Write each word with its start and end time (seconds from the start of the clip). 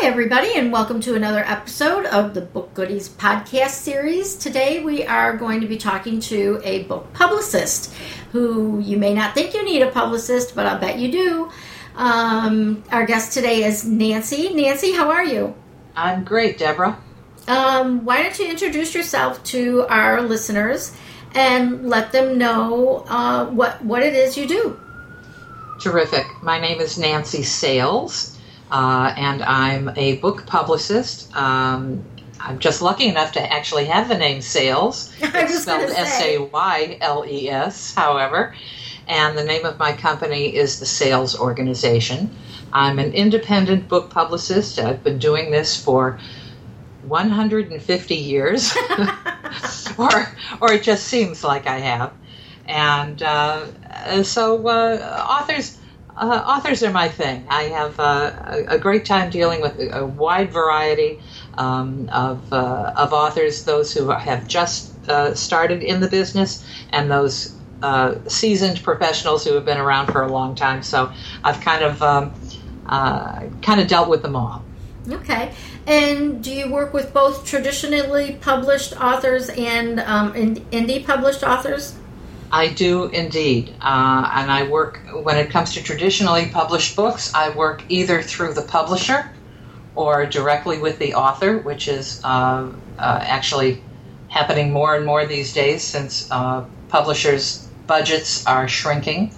Hi, 0.00 0.06
everybody, 0.06 0.52
and 0.54 0.70
welcome 0.70 1.00
to 1.00 1.16
another 1.16 1.40
episode 1.40 2.06
of 2.06 2.32
the 2.32 2.42
BookGoodies 2.42 3.08
podcast 3.10 3.70
series. 3.70 4.36
Today, 4.36 4.80
we 4.84 5.04
are 5.04 5.36
going 5.36 5.60
to 5.60 5.66
be 5.66 5.76
talking 5.76 6.20
to 6.20 6.60
a 6.62 6.84
book 6.84 7.12
publicist 7.14 7.92
who 8.30 8.78
you 8.78 8.96
may 8.96 9.12
not 9.12 9.34
think 9.34 9.54
you 9.54 9.64
need 9.64 9.82
a 9.82 9.90
publicist, 9.90 10.54
but 10.54 10.66
I'll 10.66 10.78
bet 10.78 11.00
you 11.00 11.10
do. 11.10 11.50
Um, 11.96 12.84
our 12.92 13.06
guest 13.06 13.32
today 13.32 13.64
is 13.64 13.84
Nancy. 13.84 14.54
Nancy, 14.54 14.92
how 14.92 15.10
are 15.10 15.24
you? 15.24 15.52
I'm 15.96 16.22
great, 16.22 16.58
Deborah. 16.58 16.96
Um, 17.48 18.04
why 18.04 18.22
don't 18.22 18.38
you 18.38 18.48
introduce 18.48 18.94
yourself 18.94 19.42
to 19.44 19.84
our 19.88 20.22
listeners 20.22 20.96
and 21.34 21.88
let 21.88 22.12
them 22.12 22.38
know 22.38 23.04
uh, 23.08 23.46
what 23.46 23.84
what 23.84 24.04
it 24.04 24.14
is 24.14 24.38
you 24.38 24.46
do? 24.46 24.78
Terrific. 25.80 26.24
My 26.40 26.60
name 26.60 26.80
is 26.80 26.98
Nancy 26.98 27.42
Sayles 27.42 28.37
uh, 28.70 29.14
and 29.16 29.42
I'm 29.42 29.90
a 29.96 30.16
book 30.16 30.46
publicist. 30.46 31.34
Um, 31.36 32.04
I'm 32.40 32.58
just 32.58 32.82
lucky 32.82 33.08
enough 33.08 33.32
to 33.32 33.52
actually 33.52 33.86
have 33.86 34.08
the 34.08 34.16
name 34.16 34.40
Sayles. 34.40 35.12
It's 35.20 35.62
spelled 35.62 35.90
S 35.90 36.20
A 36.22 36.38
Y 36.38 36.98
L 37.00 37.24
E 37.26 37.48
S, 37.48 37.94
however. 37.94 38.54
And 39.06 39.36
the 39.38 39.44
name 39.44 39.64
of 39.64 39.78
my 39.78 39.92
company 39.92 40.54
is 40.54 40.80
the 40.80 40.86
Sayles 40.86 41.38
Organization. 41.38 42.30
I'm 42.72 42.98
an 42.98 43.12
independent 43.14 43.88
book 43.88 44.10
publicist. 44.10 44.78
I've 44.78 45.02
been 45.02 45.18
doing 45.18 45.50
this 45.50 45.82
for 45.82 46.18
150 47.06 48.14
years, 48.14 48.76
or 49.98 50.28
or 50.60 50.72
it 50.72 50.82
just 50.82 51.04
seems 51.04 51.42
like 51.42 51.66
I 51.66 51.78
have. 51.78 52.12
And 52.66 53.22
uh, 53.22 53.66
so 54.22 54.68
uh, 54.68 55.26
authors 55.28 55.77
uh, 56.18 56.44
authors 56.46 56.82
are 56.82 56.90
my 56.90 57.08
thing. 57.08 57.46
I 57.48 57.64
have 57.64 57.98
uh, 58.00 58.32
a, 58.44 58.74
a, 58.74 58.78
great 58.78 59.04
time 59.04 59.30
dealing 59.30 59.60
with 59.60 59.78
a, 59.78 60.00
a 60.00 60.06
wide 60.06 60.52
variety 60.52 61.20
um, 61.54 62.08
of, 62.12 62.52
uh, 62.52 62.92
of 62.96 63.12
authors, 63.12 63.64
those 63.64 63.92
who 63.92 64.10
have 64.10 64.46
just 64.48 65.08
uh, 65.08 65.34
started 65.34 65.82
in 65.82 66.00
the 66.00 66.08
business 66.08 66.66
and 66.90 67.10
those 67.10 67.54
uh, 67.82 68.16
seasoned 68.26 68.82
professionals 68.82 69.44
who 69.44 69.54
have 69.54 69.64
been 69.64 69.78
around 69.78 70.08
for 70.08 70.22
a 70.22 70.28
long 70.30 70.54
time. 70.54 70.82
So 70.82 71.12
I've 71.44 71.60
kind 71.60 71.84
of 71.84 72.02
um, 72.02 72.34
uh, 72.86 73.46
kind 73.62 73.80
of 73.80 73.86
dealt 73.86 74.08
with 74.08 74.22
them 74.22 74.36
all. 74.36 74.64
Okay. 75.08 75.52
And 75.86 76.42
do 76.44 76.52
you 76.52 76.70
work 76.70 76.92
with 76.92 77.14
both 77.14 77.46
traditionally 77.46 78.38
published 78.40 79.00
authors 79.00 79.48
and 79.48 80.00
um, 80.00 80.34
indie 80.34 81.04
published 81.04 81.42
authors? 81.42 81.97
I 82.50 82.68
do 82.68 83.06
indeed. 83.06 83.74
Uh, 83.80 84.30
and 84.34 84.50
I 84.50 84.68
work, 84.68 85.00
when 85.22 85.36
it 85.36 85.50
comes 85.50 85.74
to 85.74 85.82
traditionally 85.82 86.46
published 86.46 86.96
books, 86.96 87.32
I 87.34 87.50
work 87.50 87.82
either 87.88 88.22
through 88.22 88.54
the 88.54 88.62
publisher 88.62 89.30
or 89.94 90.26
directly 90.26 90.78
with 90.78 90.98
the 90.98 91.14
author, 91.14 91.58
which 91.58 91.88
is 91.88 92.20
uh, 92.24 92.70
uh, 92.98 93.18
actually 93.22 93.82
happening 94.28 94.72
more 94.72 94.94
and 94.94 95.04
more 95.04 95.26
these 95.26 95.52
days 95.52 95.82
since 95.82 96.30
uh, 96.30 96.64
publishers' 96.88 97.68
budgets 97.86 98.46
are 98.46 98.68
shrinking, 98.68 99.34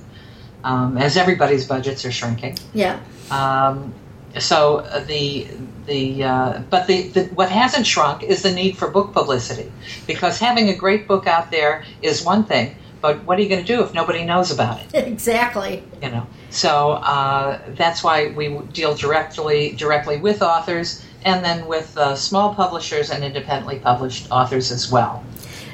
um, 0.65 0.99
as 0.99 1.17
everybody's 1.17 1.67
budgets 1.67 2.05
are 2.05 2.13
shrinking. 2.13 2.59
Yeah. 2.75 3.01
Um, 3.31 3.95
so 4.39 4.87
the 5.07 5.49
the 5.87 6.23
uh, 6.23 6.63
but 6.71 6.87
the, 6.87 7.09
the, 7.09 7.25
what 7.35 7.51
hasn't 7.51 7.87
shrunk 7.87 8.23
is 8.23 8.43
the 8.43 8.53
need 8.53 8.77
for 8.77 8.89
book 8.89 9.13
publicity 9.13 9.73
because 10.07 10.39
having 10.39 10.69
a 10.69 10.75
great 10.75 11.09
book 11.09 11.27
out 11.27 11.51
there 11.51 11.85
is 12.03 12.25
one 12.25 12.45
thing 12.45 12.77
but 13.01 13.23
what 13.25 13.39
are 13.39 13.43
you 13.43 13.49
going 13.49 13.65
to 13.65 13.67
do 13.67 13.83
if 13.83 13.95
nobody 13.95 14.25
knows 14.25 14.51
about 14.51 14.81
it? 14.81 14.87
Exactly. 15.11 15.83
You 16.03 16.11
know, 16.11 16.27
so 16.51 16.93
uh, 16.93 17.61
that's 17.71 18.03
why 18.03 18.29
we 18.29 18.59
deal 18.73 18.95
directly 18.95 19.73
directly 19.73 20.19
with 20.19 20.43
authors, 20.43 21.05
and 21.25 21.45
then 21.45 21.67
with 21.67 21.97
uh, 21.97 22.17
small 22.17 22.55
publishers 22.55 23.11
and 23.11 23.25
independently 23.25 23.79
published 23.79 24.31
authors 24.31 24.71
as 24.71 24.91
well. 24.91 25.25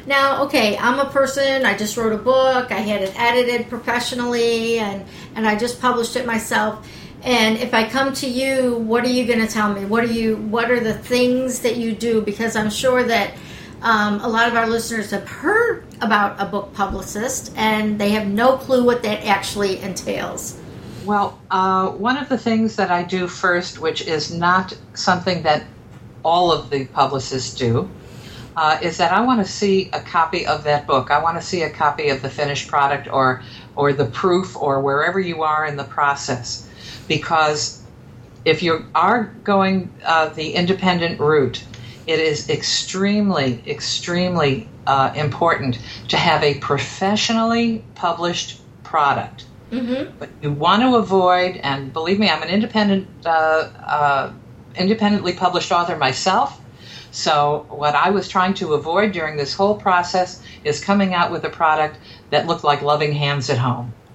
Now, 0.06 0.44
okay, 0.44 0.76
I'm 0.78 1.00
a 1.00 1.10
person. 1.10 1.64
I 1.66 1.76
just 1.76 1.96
wrote 1.96 2.12
a 2.12 2.18
book. 2.18 2.70
I 2.70 2.78
had 2.78 3.02
it 3.02 3.18
edited 3.18 3.68
professionally, 3.68 4.78
and 4.78 5.04
and 5.34 5.46
I 5.46 5.56
just 5.56 5.80
published 5.80 6.16
it 6.16 6.26
myself. 6.26 6.86
And 7.22 7.58
if 7.58 7.74
I 7.74 7.88
come 7.88 8.12
to 8.14 8.28
you, 8.28 8.76
what 8.76 9.04
are 9.04 9.08
you 9.08 9.26
going 9.26 9.40
to 9.40 9.48
tell 9.48 9.72
me? 9.72 9.84
What 9.84 10.04
are 10.04 10.12
you? 10.12 10.36
What 10.36 10.70
are 10.70 10.78
the 10.78 10.94
things 10.94 11.60
that 11.60 11.76
you 11.76 11.92
do? 11.92 12.20
Because 12.20 12.54
I'm 12.54 12.70
sure 12.70 13.02
that 13.02 13.34
um, 13.82 14.20
a 14.20 14.28
lot 14.28 14.48
of 14.48 14.54
our 14.54 14.66
listeners 14.66 15.10
have 15.10 15.28
heard 15.28 15.84
about 16.00 16.40
a 16.40 16.46
book 16.46 16.72
publicist 16.72 17.52
and 17.56 17.98
they 17.98 18.10
have 18.10 18.26
no 18.26 18.56
clue 18.56 18.84
what 18.84 19.02
that 19.02 19.24
actually 19.24 19.80
entails. 19.80 20.58
Well, 21.04 21.38
uh, 21.50 21.90
one 21.90 22.16
of 22.16 22.28
the 22.28 22.38
things 22.38 22.76
that 22.76 22.90
I 22.90 23.04
do 23.04 23.28
first, 23.28 23.78
which 23.78 24.02
is 24.02 24.32
not 24.32 24.76
something 24.94 25.42
that 25.42 25.64
all 26.24 26.50
of 26.50 26.70
the 26.70 26.86
publicists 26.86 27.54
do, 27.54 27.88
uh, 28.56 28.78
is 28.82 28.96
that 28.96 29.12
I 29.12 29.20
want 29.20 29.44
to 29.44 29.50
see 29.50 29.90
a 29.92 30.00
copy 30.00 30.46
of 30.46 30.64
that 30.64 30.86
book. 30.86 31.10
I 31.10 31.22
want 31.22 31.40
to 31.40 31.46
see 31.46 31.62
a 31.62 31.70
copy 31.70 32.08
of 32.08 32.22
the 32.22 32.30
finished 32.30 32.68
product 32.68 33.06
or 33.08 33.42
or 33.76 33.92
the 33.92 34.06
proof 34.06 34.56
or 34.56 34.80
wherever 34.80 35.20
you 35.20 35.42
are 35.42 35.66
in 35.66 35.76
the 35.76 35.84
process, 35.84 36.68
because 37.06 37.82
if 38.46 38.62
you 38.62 38.86
are 38.94 39.24
going 39.44 39.92
uh, 40.04 40.30
the 40.30 40.52
independent 40.54 41.20
route, 41.20 41.62
it 42.06 42.20
is 42.20 42.48
extremely, 42.48 43.62
extremely 43.66 44.68
uh, 44.86 45.12
important 45.16 45.78
to 46.08 46.16
have 46.16 46.42
a 46.42 46.54
professionally 46.58 47.84
published 47.94 48.60
product. 48.84 49.46
Mm-hmm. 49.70 50.16
But 50.18 50.30
you 50.40 50.52
want 50.52 50.82
to 50.82 50.96
avoid, 50.96 51.56
and 51.56 51.92
believe 51.92 52.18
me, 52.18 52.30
I'm 52.30 52.42
an 52.42 52.48
independent, 52.48 53.08
uh, 53.24 53.28
uh, 53.28 54.32
independently 54.76 55.32
published 55.32 55.72
author 55.72 55.96
myself. 55.96 56.60
So 57.10 57.66
what 57.70 57.94
I 57.94 58.10
was 58.10 58.28
trying 58.28 58.54
to 58.54 58.74
avoid 58.74 59.12
during 59.12 59.36
this 59.36 59.54
whole 59.54 59.74
process 59.74 60.42
is 60.64 60.84
coming 60.84 61.14
out 61.14 61.32
with 61.32 61.44
a 61.44 61.50
product 61.50 61.98
that 62.30 62.46
looked 62.46 62.62
like 62.62 62.82
loving 62.82 63.12
hands 63.12 63.50
at 63.50 63.58
home. 63.58 63.92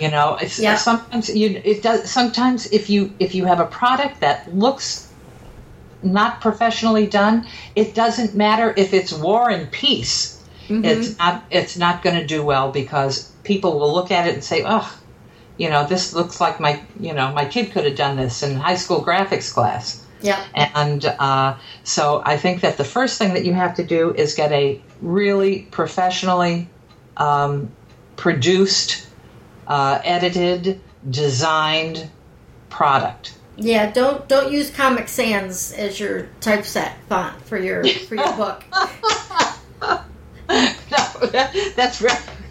you 0.00 0.10
know, 0.10 0.38
it's 0.40 0.58
yeah. 0.58 0.76
sometimes 0.76 1.28
you 1.34 1.60
it 1.64 1.82
does. 1.82 2.10
Sometimes 2.10 2.66
if 2.66 2.88
you 2.88 3.12
if 3.18 3.34
you 3.34 3.44
have 3.44 3.60
a 3.60 3.66
product 3.66 4.20
that 4.20 4.54
looks 4.54 5.11
not 6.02 6.40
professionally 6.40 7.06
done, 7.06 7.46
it 7.74 7.94
doesn't 7.94 8.34
matter 8.34 8.74
if 8.76 8.92
it's 8.92 9.12
war 9.12 9.50
and 9.50 9.70
peace. 9.70 10.42
Mm-hmm. 10.68 10.84
It's 10.84 11.18
not 11.18 11.44
it's 11.50 11.76
not 11.76 12.02
going 12.02 12.16
to 12.16 12.26
do 12.26 12.42
well 12.44 12.70
because 12.70 13.30
people 13.44 13.78
will 13.78 13.92
look 13.92 14.10
at 14.10 14.26
it 14.26 14.34
and 14.34 14.44
say, 14.44 14.62
"Oh, 14.64 14.96
you 15.56 15.68
know, 15.68 15.86
this 15.86 16.12
looks 16.14 16.40
like 16.40 16.60
my 16.60 16.80
you 17.00 17.12
know 17.12 17.32
my 17.32 17.44
kid 17.44 17.72
could 17.72 17.84
have 17.84 17.96
done 17.96 18.16
this 18.16 18.42
in 18.42 18.56
high 18.56 18.76
school 18.76 19.04
graphics 19.04 19.52
class." 19.52 20.02
Yeah. 20.22 20.44
And 20.54 21.04
uh, 21.04 21.56
so 21.84 22.22
I 22.24 22.36
think 22.36 22.60
that 22.60 22.78
the 22.78 22.84
first 22.84 23.18
thing 23.18 23.34
that 23.34 23.44
you 23.44 23.52
have 23.54 23.74
to 23.76 23.84
do 23.84 24.14
is 24.14 24.34
get 24.34 24.52
a 24.52 24.80
really 25.00 25.66
professionally 25.70 26.68
um, 27.16 27.70
produced, 28.16 29.08
uh, 29.66 30.00
edited, 30.04 30.80
designed 31.10 32.08
product. 32.70 33.34
Yeah, 33.56 33.90
don't 33.92 34.26
don't 34.28 34.50
use 34.52 34.70
Comic 34.70 35.08
Sans 35.08 35.72
as 35.72 36.00
your 36.00 36.28
typeset 36.40 36.92
font 37.08 37.40
for 37.46 37.58
your 37.58 37.84
for 37.84 38.14
your 38.14 38.32
book. 38.36 38.64
no, 39.82 40.04
that, 40.48 41.72
that's 41.76 41.98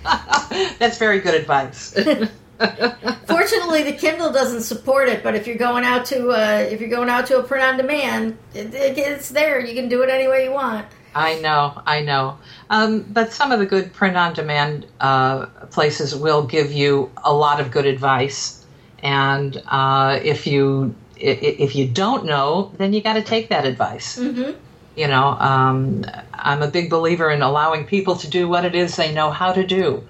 that's 0.79 0.97
very 0.97 1.19
good 1.19 1.34
advice. 1.34 1.94
Fortunately, 3.25 3.84
the 3.84 3.94
Kindle 3.97 4.31
doesn't 4.31 4.61
support 4.61 5.09
it. 5.09 5.23
But 5.23 5.34
if 5.34 5.47
you're 5.47 5.57
going 5.57 5.84
out 5.84 6.06
to 6.07 6.29
uh, 6.29 6.67
if 6.69 6.79
you're 6.79 6.90
going 6.90 7.09
out 7.09 7.25
to 7.28 7.40
a 7.40 7.44
print 7.44 7.63
on 7.63 7.78
demand, 7.78 8.38
it, 8.53 8.73
it, 8.73 8.97
it's 8.97 9.29
there. 9.29 9.59
You 9.59 9.73
can 9.73 9.90
do 9.90 10.03
it 10.03 10.09
any 10.09 10.28
way 10.28 10.45
you 10.45 10.51
want. 10.51 10.85
I 11.13 11.40
know, 11.40 11.81
I 11.85 12.01
know. 12.01 12.38
Um, 12.69 13.01
but 13.01 13.34
some 13.34 13.51
of 13.51 13.59
the 13.59 13.66
good 13.66 13.91
print 13.91 14.16
on 14.16 14.34
demand 14.34 14.85
uh, 15.01 15.47
places 15.72 16.16
will 16.16 16.44
give 16.44 16.72
you 16.72 17.11
a 17.23 17.34
lot 17.34 17.59
of 17.59 17.69
good 17.69 17.85
advice 17.85 18.60
and 19.03 19.62
uh, 19.67 20.19
if 20.23 20.47
you 20.47 20.95
if 21.17 21.75
you 21.75 21.88
don't 21.88 22.25
know, 22.25 22.72
then 22.78 22.93
you 22.93 23.02
got 23.02 23.14
to 23.14 23.22
take 23.22 23.49
that 23.49 23.66
advice. 23.66 24.17
Mm-hmm. 24.17 24.58
You 24.96 25.08
know, 25.08 25.37
um, 25.40 26.03
I'm 26.34 26.64
a 26.64 26.67
big 26.67 26.90
believer 26.90 27.29
in 27.29 27.41
allowing 27.41 27.85
people 27.85 28.16
to 28.17 28.28
do 28.28 28.49
what 28.49 28.66
it 28.66 28.75
is 28.75 28.96
they 28.96 29.14
know 29.14 29.29
how 29.29 29.53
to 29.53 29.66
do. 29.66 30.03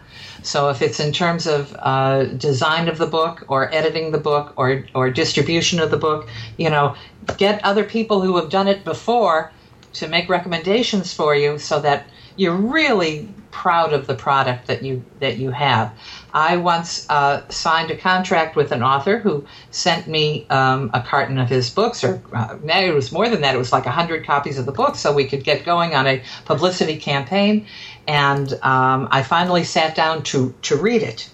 So 0.44 0.69
if 0.69 0.81
it's 0.81 1.00
in 1.00 1.12
terms 1.12 1.45
of 1.45 1.75
uh, 1.77 2.24
design 2.24 2.88
of 2.88 2.98
the 2.98 3.06
book 3.06 3.45
or 3.48 3.74
editing 3.74 4.12
the 4.12 4.18
book 4.18 4.54
or 4.56 4.86
or 4.95 5.12
distribution 5.12 5.80
of 5.80 5.92
the 5.92 5.98
book, 5.98 6.27
you 6.57 6.69
know, 6.69 6.95
get 7.38 7.63
other 7.63 7.83
people 7.83 8.21
who 8.21 8.38
have 8.38 8.50
done 8.50 8.68
it 8.68 8.83
before 8.83 9.51
to 9.94 10.07
make 10.07 10.30
recommendations 10.30 11.13
for 11.13 11.36
you 11.36 11.60
so 11.60 11.80
that 11.81 12.07
you're 12.38 12.56
really 12.56 13.30
proud 13.51 13.94
of 13.94 14.07
the 14.07 14.15
product 14.15 14.68
that 14.68 14.81
you 14.81 15.04
that 15.19 15.38
you 15.38 15.51
have. 15.51 15.92
I 16.33 16.57
once 16.57 17.06
uh, 17.10 17.48
signed 17.50 17.92
a 17.92 17.98
contract 17.98 18.56
with 18.56 18.72
an 18.72 18.81
author 18.81 19.19
who 19.19 19.45
sent 19.72 20.07
me 20.07 20.45
um, 20.50 20.89
a 20.94 21.01
carton 21.01 21.38
of 21.38 21.50
his 21.50 21.69
books, 21.69 22.04
or 22.04 22.22
uh, 22.33 22.57
it 22.63 22.94
was 22.94 23.12
more 23.12 23.28
than 23.28 23.42
that. 23.42 23.54
It 23.54 23.57
was 23.57 23.72
like 23.72 23.86
hundred 23.86 24.25
copies 24.25 24.57
of 24.57 24.66
the 24.66 24.72
book, 24.72 24.95
so 24.95 25.13
we 25.13 25.28
could 25.28 25.44
get 25.44 25.66
going 25.66 25.94
on 25.94 26.07
a 26.07 26.24
publicity 26.45 26.98
campaign. 26.98 27.66
And 28.07 28.51
um, 28.63 29.10
I 29.12 29.24
finally 29.24 29.63
sat 29.63 29.95
down 29.95 30.24
to 30.24 30.54
to 30.63 30.78
read 30.78 31.04
it, 31.04 31.30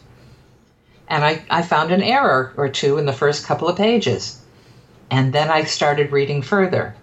and 1.07 1.23
I, 1.23 1.43
I 1.49 1.61
found 1.61 1.91
an 1.91 2.01
error 2.01 2.53
or 2.57 2.69
two 2.69 2.97
in 2.97 3.05
the 3.05 3.13
first 3.13 3.45
couple 3.45 3.67
of 3.67 3.77
pages. 3.77 4.41
And 5.09 5.31
then 5.31 5.49
I 5.49 5.63
started 5.63 6.11
reading 6.11 6.41
further. 6.41 6.93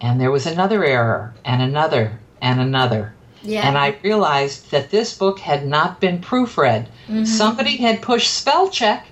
And 0.00 0.20
there 0.20 0.30
was 0.30 0.46
another 0.46 0.84
error, 0.84 1.34
and 1.44 1.62
another, 1.62 2.18
and 2.40 2.60
another. 2.60 3.14
Yeah. 3.42 3.66
And 3.66 3.78
I 3.78 3.96
realized 4.02 4.70
that 4.72 4.90
this 4.90 5.16
book 5.16 5.38
had 5.38 5.66
not 5.66 6.00
been 6.00 6.20
proofread. 6.20 6.86
Mm-hmm. 7.06 7.24
Somebody 7.24 7.76
had 7.76 8.02
pushed 8.02 8.32
spell 8.34 8.68
check, 8.70 9.06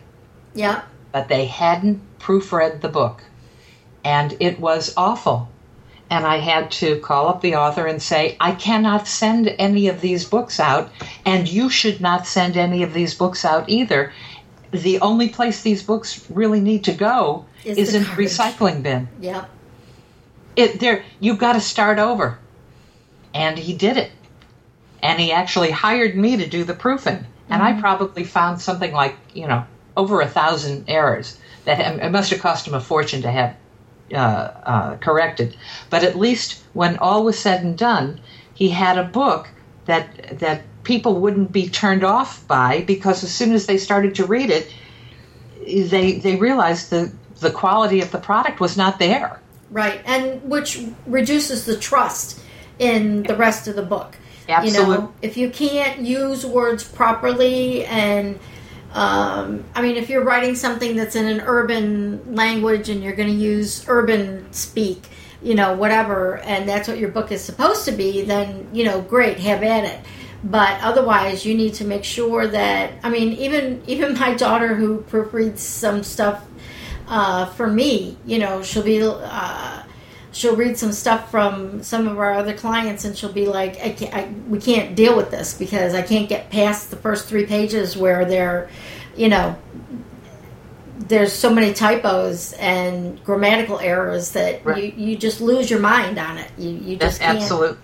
Yep. 0.54 0.84
but 1.12 1.28
they 1.28 1.46
hadn't 1.46 2.00
proofread 2.18 2.80
the 2.80 2.88
book. 2.88 3.22
And 4.04 4.36
it 4.40 4.58
was 4.60 4.92
awful. 4.96 5.48
And 6.08 6.24
I 6.24 6.36
had 6.38 6.70
to 6.72 7.00
call 7.00 7.28
up 7.28 7.40
the 7.40 7.56
author 7.56 7.86
and 7.86 8.00
say, 8.00 8.36
I 8.40 8.52
cannot 8.52 9.08
send 9.08 9.48
any 9.58 9.88
of 9.88 10.00
these 10.00 10.24
books 10.24 10.60
out, 10.60 10.90
and 11.24 11.48
you 11.48 11.68
should 11.68 12.00
not 12.00 12.26
send 12.28 12.56
any 12.56 12.82
of 12.84 12.94
these 12.94 13.14
books 13.14 13.44
out 13.44 13.68
either. 13.68 14.12
The 14.70 15.00
only 15.00 15.28
place 15.28 15.62
these 15.62 15.82
books 15.82 16.24
really 16.30 16.60
need 16.60 16.84
to 16.84 16.92
go 16.92 17.44
Is 17.64 17.78
is, 17.78 17.94
in 17.94 18.02
the 18.02 18.08
garbage. 18.08 18.28
recycling 18.28 18.82
bin. 18.82 19.08
Yep. 19.20 19.50
It 20.56 20.80
there 20.80 21.04
you've 21.20 21.38
got 21.38 21.52
to 21.54 21.60
start 21.60 21.98
over. 21.98 22.38
And 23.36 23.58
he 23.58 23.74
did 23.74 23.96
it. 23.96 24.10
And 25.02 25.20
he 25.20 25.30
actually 25.30 25.70
hired 25.70 26.16
me 26.16 26.38
to 26.38 26.46
do 26.46 26.64
the 26.64 26.74
proofing. 26.74 27.26
And 27.48 27.62
I 27.62 27.78
probably 27.78 28.24
found 28.24 28.60
something 28.60 28.92
like, 28.92 29.16
you 29.34 29.46
know, 29.46 29.64
over 29.96 30.20
a 30.20 30.28
thousand 30.28 30.88
errors 30.88 31.38
that 31.64 31.80
it 32.02 32.10
must 32.10 32.30
have 32.30 32.40
cost 32.40 32.66
him 32.66 32.74
a 32.74 32.80
fortune 32.80 33.22
to 33.22 33.30
have 33.30 33.56
uh, 34.12 34.16
uh, 34.16 34.96
corrected. 34.96 35.56
But 35.90 36.02
at 36.02 36.16
least 36.16 36.62
when 36.72 36.96
all 36.98 37.24
was 37.24 37.38
said 37.38 37.62
and 37.62 37.76
done, 37.76 38.20
he 38.54 38.70
had 38.70 38.98
a 38.98 39.04
book 39.04 39.48
that 39.84 40.38
that 40.38 40.62
people 40.82 41.20
wouldn't 41.20 41.52
be 41.52 41.68
turned 41.68 42.04
off 42.04 42.46
by 42.48 42.82
because 42.82 43.22
as 43.22 43.34
soon 43.34 43.52
as 43.52 43.66
they 43.66 43.78
started 43.78 44.14
to 44.16 44.24
read 44.24 44.50
it, 44.50 44.72
they 45.66 46.12
they 46.12 46.36
realized 46.36 46.90
the 46.90 47.12
the 47.40 47.50
quality 47.50 48.00
of 48.00 48.10
the 48.12 48.18
product 48.18 48.60
was 48.60 48.76
not 48.76 48.98
there. 48.98 49.40
Right. 49.70 50.00
And 50.06 50.42
which 50.48 50.80
reduces 51.06 51.66
the 51.66 51.76
trust 51.76 52.40
in 52.78 53.22
the 53.24 53.36
rest 53.36 53.68
of 53.68 53.76
the 53.76 53.82
book. 53.82 54.16
You 54.48 54.72
know, 54.72 55.12
if 55.22 55.36
you 55.36 55.50
can't 55.50 56.00
use 56.02 56.46
words 56.46 56.84
properly 56.84 57.84
and 57.86 58.38
um, 58.96 59.64
I 59.74 59.82
mean, 59.82 59.96
if 59.96 60.08
you're 60.08 60.24
writing 60.24 60.54
something 60.54 60.96
that's 60.96 61.16
in 61.16 61.26
an 61.26 61.40
urban 61.40 62.34
language 62.34 62.88
and 62.88 63.02
you're 63.02 63.14
going 63.14 63.28
to 63.28 63.34
use 63.34 63.84
urban 63.88 64.50
speak, 64.52 65.06
you 65.42 65.54
know, 65.54 65.74
whatever, 65.74 66.38
and 66.38 66.66
that's 66.66 66.88
what 66.88 66.96
your 66.96 67.10
book 67.10 67.30
is 67.30 67.42
supposed 67.42 67.84
to 67.84 67.92
be, 67.92 68.22
then, 68.22 68.68
you 68.72 68.84
know, 68.84 69.02
great, 69.02 69.38
have 69.40 69.62
at 69.62 69.84
it. 69.84 70.00
But 70.42 70.80
otherwise, 70.80 71.44
you 71.44 71.54
need 71.54 71.74
to 71.74 71.84
make 71.84 72.04
sure 72.04 72.46
that, 72.46 72.92
I 73.02 73.10
mean, 73.10 73.32
even 73.34 73.82
even 73.86 74.14
my 74.14 74.32
daughter 74.32 74.74
who 74.74 75.02
proofreads 75.02 75.58
some 75.58 76.02
stuff 76.02 76.46
uh, 77.06 77.46
for 77.46 77.66
me, 77.66 78.16
you 78.24 78.38
know, 78.38 78.62
she'll 78.62 78.82
be, 78.82 79.02
uh, 79.02 79.75
she'll 80.36 80.54
read 80.54 80.76
some 80.76 80.92
stuff 80.92 81.30
from 81.30 81.82
some 81.82 82.06
of 82.06 82.18
our 82.18 82.34
other 82.34 82.52
clients 82.52 83.04
and 83.06 83.16
she'll 83.16 83.32
be 83.32 83.46
like 83.46 83.80
I 83.80 83.90
can't, 83.90 84.14
I, 84.14 84.28
we 84.48 84.60
can't 84.60 84.94
deal 84.94 85.16
with 85.16 85.30
this 85.30 85.54
because 85.54 85.94
i 85.94 86.02
can't 86.02 86.28
get 86.28 86.50
past 86.50 86.90
the 86.90 86.96
first 86.96 87.26
three 87.26 87.46
pages 87.46 87.96
where 87.96 88.24
they're 88.24 88.68
you 89.16 89.28
know 89.28 89.56
there's 90.98 91.32
so 91.32 91.52
many 91.52 91.72
typos 91.72 92.52
and 92.54 93.22
grammatical 93.24 93.78
errors 93.78 94.32
that 94.32 94.64
Right. 94.64 94.92
you, 94.94 95.08
you 95.08 95.16
just 95.16 95.40
lose 95.40 95.70
your 95.70 95.80
mind 95.80 96.18
on 96.18 96.36
it 96.36 96.50
you, 96.58 96.70
you 96.70 96.96
That's 96.96 97.14
just 97.14 97.22
can't 97.22 97.38
absolute. 97.38 97.78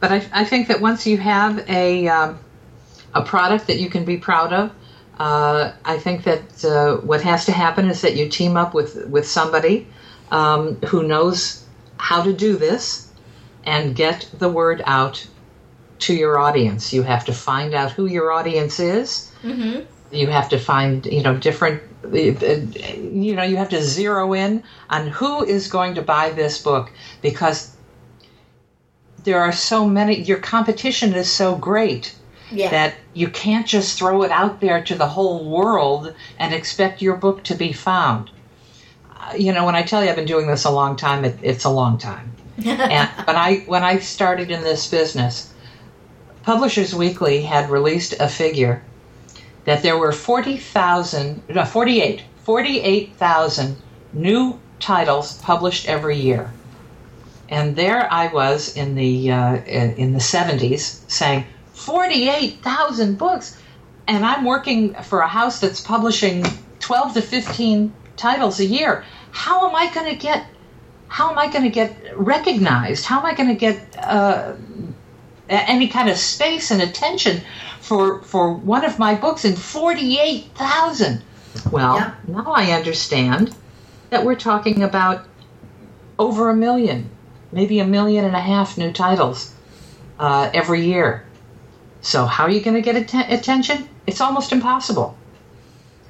But 0.00 0.12
I, 0.12 0.26
I 0.32 0.44
think 0.44 0.68
that 0.68 0.80
once 0.80 1.06
you 1.08 1.16
have 1.16 1.68
a 1.68 2.06
um, 2.06 2.38
a 3.14 3.22
product 3.22 3.66
that 3.66 3.80
you 3.80 3.90
can 3.90 4.04
be 4.04 4.16
proud 4.16 4.52
of, 4.52 4.70
uh, 5.18 5.72
I 5.84 5.98
think 5.98 6.22
that 6.22 6.64
uh, 6.64 6.98
what 6.98 7.20
has 7.22 7.46
to 7.46 7.52
happen 7.52 7.88
is 7.90 8.00
that 8.02 8.14
you 8.14 8.28
team 8.28 8.56
up 8.56 8.74
with 8.74 9.08
with 9.08 9.26
somebody 9.26 9.88
um, 10.30 10.76
who 10.86 11.02
knows 11.02 11.64
how 11.98 12.22
to 12.22 12.32
do 12.32 12.56
this 12.56 13.08
and 13.64 13.94
get 13.94 14.28
the 14.38 14.48
word 14.48 14.82
out 14.86 15.26
to 16.00 16.14
your 16.14 16.38
audience. 16.38 16.92
You 16.92 17.02
have 17.02 17.24
to 17.26 17.32
find 17.32 17.74
out 17.74 17.90
who 17.92 18.06
your 18.06 18.32
audience 18.32 18.78
is. 18.80 19.30
Mhm. 19.42 19.84
You 20.10 20.28
have 20.28 20.48
to 20.50 20.58
find 20.58 21.04
you 21.06 21.22
know 21.22 21.36
different. 21.36 21.82
You 22.12 23.34
know 23.34 23.42
you 23.42 23.56
have 23.56 23.68
to 23.70 23.82
zero 23.82 24.32
in 24.32 24.62
on 24.88 25.08
who 25.08 25.44
is 25.44 25.68
going 25.68 25.94
to 25.96 26.02
buy 26.02 26.30
this 26.30 26.58
book 26.58 26.90
because 27.20 27.72
there 29.24 29.40
are 29.40 29.52
so 29.52 29.86
many. 29.86 30.20
Your 30.22 30.38
competition 30.38 31.12
is 31.14 31.30
so 31.30 31.56
great 31.56 32.14
yeah 32.50 32.70
that 32.70 32.94
you 33.12 33.28
can't 33.28 33.66
just 33.66 33.98
throw 33.98 34.22
it 34.22 34.30
out 34.30 34.60
there 34.60 34.80
to 34.82 34.94
the 34.94 35.08
whole 35.08 35.44
world 35.44 36.14
and 36.38 36.54
expect 36.54 37.02
your 37.02 37.16
book 37.16 37.42
to 37.44 37.54
be 37.54 37.72
found. 37.72 38.30
You 39.36 39.52
know, 39.52 39.64
when 39.64 39.74
I 39.74 39.82
tell 39.82 40.02
you 40.02 40.10
I've 40.10 40.16
been 40.16 40.26
doing 40.26 40.46
this 40.46 40.64
a 40.64 40.70
long 40.70 40.96
time, 40.96 41.24
it, 41.24 41.38
it's 41.42 41.64
a 41.64 41.70
long 41.70 41.98
time. 41.98 42.32
and 42.64 43.08
when 43.24 43.36
I 43.36 43.64
when 43.66 43.84
I 43.84 43.98
started 43.98 44.50
in 44.50 44.62
this 44.62 44.88
business, 44.88 45.52
Publishers 46.42 46.94
Weekly 46.94 47.42
had 47.42 47.70
released 47.70 48.14
a 48.18 48.28
figure 48.28 48.82
that 49.64 49.82
there 49.82 49.98
were 49.98 50.12
40,000, 50.12 51.42
no, 51.50 51.64
48, 51.64 52.22
48,000 52.44 53.76
new 54.14 54.58
titles 54.80 55.36
published 55.38 55.88
every 55.88 56.16
year. 56.16 56.50
And 57.50 57.76
there 57.76 58.10
I 58.10 58.28
was 58.28 58.76
in 58.76 58.94
the 58.94 59.30
uh, 59.30 59.56
in 59.56 60.12
the 60.12 60.18
70s 60.18 61.00
saying 61.10 61.44
48,000 61.74 63.18
books 63.18 63.58
and 64.06 64.24
I'm 64.24 64.44
working 64.44 64.94
for 64.94 65.20
a 65.20 65.28
house 65.28 65.60
that's 65.60 65.80
publishing 65.80 66.44
12 66.80 67.14
to 67.14 67.22
15 67.22 67.92
titles 68.16 68.58
a 68.58 68.64
year. 68.64 69.04
How 69.38 69.68
am 69.68 69.74
I 69.76 69.88
going 69.94 70.10
to 70.12 70.16
get 70.16 70.46
how 71.06 71.30
am 71.30 71.38
I 71.38 71.46
going 71.50 71.62
to 71.62 71.70
get 71.70 71.90
recognized? 72.16 73.04
How 73.06 73.20
am 73.20 73.24
I 73.24 73.34
going 73.34 73.48
to 73.48 73.54
get 73.54 73.78
uh, 73.96 74.54
any 75.48 75.86
kind 75.88 76.10
of 76.10 76.16
space 76.18 76.70
and 76.72 76.82
attention 76.82 77.40
for 77.80 78.20
for 78.22 78.52
one 78.52 78.84
of 78.84 78.98
my 78.98 79.14
books 79.14 79.44
in 79.44 79.54
48,000? 79.54 81.22
Well, 81.70 81.96
Yeah. 81.96 82.14
now 82.26 82.52
I 82.52 82.72
understand 82.72 83.54
that 84.10 84.24
we're 84.24 84.34
talking 84.50 84.82
about 84.82 85.24
over 86.18 86.50
a 86.50 86.54
million, 86.54 87.08
maybe 87.52 87.78
a 87.78 87.86
million 87.86 88.24
and 88.24 88.34
a 88.34 88.40
half 88.40 88.76
new 88.76 88.92
titles 88.92 89.54
uh, 90.18 90.50
every 90.52 90.84
year. 90.84 91.24
So 92.00 92.26
how 92.26 92.42
are 92.44 92.50
you 92.50 92.60
going 92.60 92.76
to 92.82 92.82
get 92.82 92.96
atten- 92.96 93.30
attention? 93.32 93.88
It's 94.06 94.20
almost 94.20 94.52
impossible. 94.52 95.16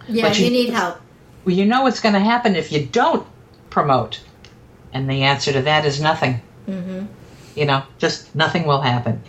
yeah 0.09 0.23
but 0.29 0.39
you, 0.39 0.47
you- 0.47 0.51
need 0.51 0.71
help 0.71 0.97
Well, 1.45 1.55
you 1.55 1.65
know 1.65 1.83
what's 1.83 2.01
going 2.01 2.15
to 2.15 2.21
happen 2.21 2.57
if 2.57 2.73
you 2.73 2.87
don't 2.87 3.27
promote, 3.71 4.21
and 4.93 5.09
the 5.09 5.23
answer 5.23 5.53
to 5.53 5.63
that 5.63 5.85
is 5.85 6.01
nothing. 6.01 6.41
hmm 6.67 7.05
You 7.55 7.65
know, 7.67 7.83
just 7.99 8.35
nothing 8.35 8.67
will 8.67 8.81
happen. 8.81 9.23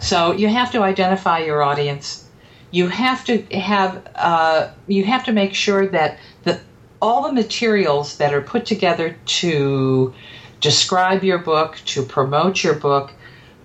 So 0.00 0.32
you 0.32 0.48
have 0.48 0.72
to 0.72 0.82
identify 0.82 1.40
your 1.40 1.62
audience. 1.62 2.24
You 2.70 2.88
have 2.88 3.24
to 3.26 3.42
have 3.56 4.06
uh, 4.14 4.70
you 4.86 5.04
have 5.04 5.24
to 5.24 5.32
make 5.32 5.54
sure 5.54 5.86
that 5.88 6.18
the 6.44 6.60
all 7.00 7.22
the 7.22 7.32
materials 7.32 8.18
that 8.18 8.32
are 8.32 8.40
put 8.40 8.66
together 8.66 9.16
to 9.26 10.14
describe 10.60 11.22
your 11.22 11.38
book, 11.38 11.78
to 11.86 12.02
promote 12.02 12.64
your 12.64 12.74
book, 12.74 13.12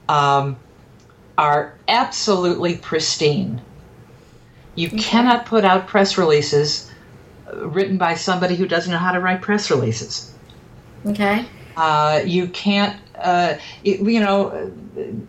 um, 0.09 0.57
are 1.37 1.73
absolutely 1.87 2.75
pristine. 2.77 3.61
You 4.75 4.89
cannot 4.89 5.45
put 5.45 5.65
out 5.65 5.87
press 5.87 6.17
releases 6.17 6.90
written 7.53 7.97
by 7.97 8.15
somebody 8.15 8.55
who 8.55 8.67
doesn't 8.67 8.91
know 8.91 8.97
how 8.97 9.11
to 9.11 9.19
write 9.19 9.41
press 9.41 9.69
releases. 9.69 10.33
okay 11.05 11.45
Uh, 11.75 12.21
you 12.25 12.47
can't, 12.47 12.99
uh, 13.15 13.55
you, 13.83 14.09
you 14.09 14.19
know, 14.19 14.71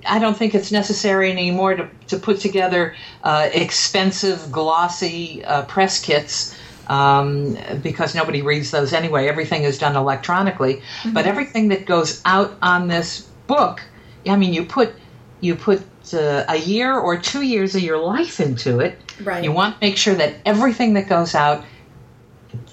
I 0.07 0.19
don't 0.19 0.37
think 0.37 0.55
it's 0.55 0.73
necessary 0.73 1.31
anymore 1.31 1.77
to, 1.77 1.89
to 2.09 2.19
put 2.19 2.41
together 2.41 2.95
uh, 3.23 3.49
expensive, 3.53 4.51
glossy 4.51 5.45
uh, 5.45 5.63
press 5.67 6.01
kits 6.01 6.57
um, 6.89 7.57
because 7.83 8.15
nobody 8.15 8.43
reads 8.43 8.71
those 8.71 8.93
anyway. 8.93 9.29
Everything 9.29 9.63
is 9.63 9.79
done 9.79 9.97
electronically. 9.97 10.83
But 11.13 11.27
everything 11.27 11.69
that 11.69 11.87
goes 11.87 12.21
out 12.25 12.57
on 12.61 12.89
this 12.89 13.23
book, 13.47 13.81
I 14.27 14.37
mean, 14.37 14.53
you 14.53 14.65
put 14.65 14.95
you 15.41 15.57
put 15.57 15.83
uh, 16.13 16.45
a 16.49 16.57
year 16.57 16.97
or 16.97 17.17
two 17.19 17.43
years 17.43 17.75
of 17.75 17.83
your 17.83 17.99
life 17.99 18.41
into 18.41 18.81
it. 18.81 18.99
right 19.23 19.43
You 19.43 19.53
want 19.53 19.81
to 19.81 19.87
make 19.87 19.97
sure 19.97 20.15
that 20.15 20.37
everything 20.45 20.95
that 20.95 21.09
goes 21.09 21.35
out 21.35 21.65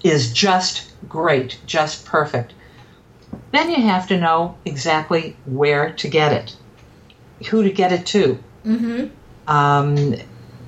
is 0.03 0.34
just 0.34 0.94
great, 1.08 1.62
just 1.65 2.06
perfect. 2.06 2.53
Then 3.51 3.70
you 3.70 3.82
have 3.82 4.08
to 4.10 4.20
know 4.20 4.60
exactly 4.65 5.39
where 5.46 5.94
to 5.94 6.08
get 6.10 6.34
it, 6.34 6.56
who 7.50 7.63
to 7.63 7.72
get 7.72 7.91
it 7.91 8.06
to. 8.08 8.44
hmm 8.63 9.06
Um, 9.48 10.13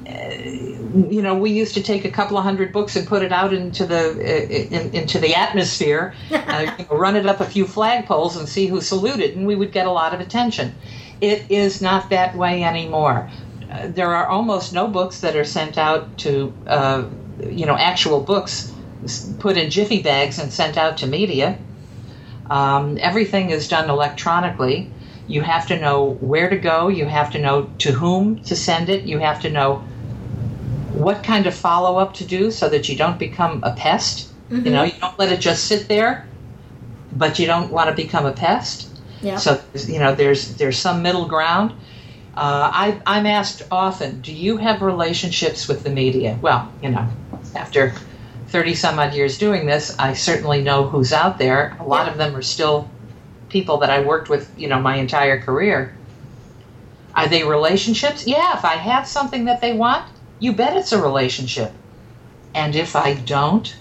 uh, 0.08 0.34
you 0.44 1.22
know, 1.22 1.36
we 1.36 1.52
used 1.52 1.76
to 1.76 1.84
take 1.84 2.06
a 2.06 2.12
couple 2.12 2.38
of 2.38 2.44
hundred 2.44 2.74
books 2.74 2.96
and 2.96 3.08
put 3.08 3.22
it 3.24 3.32
out 3.32 3.54
into 3.54 3.86
the 3.86 4.12
uh, 4.20 4.76
in, 4.78 4.90
into 4.94 5.20
the 5.20 5.36
atmosphere, 5.36 6.16
uh, 6.32 6.66
you 6.78 6.86
know, 6.90 6.98
run 6.98 7.16
it 7.16 7.28
up 7.28 7.40
a 7.40 7.46
few 7.46 7.66
flagpoles 7.66 8.38
and 8.38 8.50
see 8.50 8.68
who 8.68 8.82
saluted, 8.82 9.36
and 9.36 9.46
we 9.46 9.56
would 9.56 9.72
get 9.72 9.86
a 9.86 9.92
lot 9.92 10.14
of 10.14 10.20
attention. 10.20 10.76
It 11.22 11.46
is 11.52 11.82
not 11.82 12.10
that 12.10 12.36
way 12.36 12.64
anymore. 12.64 13.30
Uh, 13.70 13.88
there 13.90 14.14
are 14.16 14.28
almost 14.28 14.74
no 14.74 14.88
books 14.88 15.22
that 15.22 15.36
are 15.36 15.46
sent 15.46 15.78
out 15.78 16.18
to, 16.20 16.58
uh, 16.68 17.10
you 17.48 17.66
know, 17.68 17.78
actual 17.78 18.22
books 18.24 18.74
put 19.40 19.58
in 19.58 19.70
jiffy 19.70 20.02
bags 20.02 20.40
and 20.40 20.52
sent 20.52 20.78
out 20.78 20.98
to 20.98 21.08
media. 21.08 21.58
Um, 22.50 22.98
everything 23.00 23.50
is 23.50 23.68
done 23.68 23.90
electronically. 23.90 24.92
You 25.28 25.42
have 25.42 25.68
to 25.68 25.80
know 25.80 26.16
where 26.16 26.50
to 26.50 26.58
go. 26.58 26.90
You 26.90 27.06
have 27.06 27.32
to 27.32 27.40
know 27.40 27.70
to 27.80 27.92
whom 27.92 28.44
to 28.44 28.56
send 28.56 28.90
it. 28.90 29.04
You 29.04 29.20
have 29.20 29.42
to 29.42 29.50
know 29.50 29.84
what 30.94 31.24
kind 31.24 31.48
of 31.48 31.54
follow 31.54 31.98
up 31.98 32.14
to 32.16 32.26
do 32.26 32.52
so 32.52 32.68
that 32.70 32.90
you 32.90 32.98
don't 32.98 33.18
become 33.18 33.64
a 33.64 33.74
pest. 33.74 34.30
Mm-hmm. 34.50 34.66
You 34.66 34.72
know, 34.74 34.84
you 34.84 34.94
don't 35.00 35.18
let 35.18 35.32
it 35.32 35.40
just 35.40 35.66
sit 35.66 35.88
there, 35.88 36.28
but 37.14 37.40
you 37.40 37.48
don't 37.48 37.72
want 37.72 37.90
to 37.90 37.96
become 37.96 38.26
a 38.26 38.34
pest. 38.34 38.90
Yeah. 39.22 39.38
So 39.38 39.62
you 39.88 40.00
know, 40.00 40.14
there's 40.14 40.56
there's 40.56 40.78
some 40.78 41.02
middle 41.02 41.28
ground. 41.28 41.72
Uh, 42.36 42.72
I, 42.74 43.02
I'm 43.06 43.26
asked 43.26 43.64
often, 43.72 44.22
do 44.22 44.34
you 44.34 44.56
have 44.56 44.82
relationships 44.82 45.68
with 45.68 45.84
the 45.84 45.90
media? 45.90 46.40
Well, 46.42 46.72
you 46.82 46.90
know, 46.90 47.06
after 47.56 47.94
30 48.52 48.76
some 48.76 49.00
odd 49.00 49.14
years 49.14 49.38
doing 49.38 49.66
this, 49.66 49.98
I 49.98 50.14
certainly 50.14 50.62
know 50.62 50.88
who's 50.88 51.14
out 51.14 51.38
there. 51.38 51.78
A 51.80 51.86
lot 51.86 52.06
yeah. 52.06 52.12
of 52.12 52.18
them 52.18 52.36
are 52.36 52.42
still 52.42 52.90
people 53.50 53.78
that 53.78 53.90
I 53.90 54.02
worked 54.02 54.30
with, 54.30 54.52
you 54.58 54.68
know, 54.68 54.80
my 54.80 54.98
entire 54.98 55.40
career. 55.40 55.96
Are 57.16 57.28
they 57.28 57.44
relationships? 57.44 58.28
Yeah, 58.28 58.58
if 58.58 58.66
I 58.66 58.76
have 58.76 59.08
something 59.08 59.46
that 59.46 59.62
they 59.62 59.74
want, 59.74 60.06
you 60.40 60.54
bet 60.54 60.76
it's 60.76 60.92
a 60.92 61.02
relationship. 61.02 61.72
And 62.54 62.76
if 62.76 62.96
I 62.96 63.14
don't, 63.14 63.74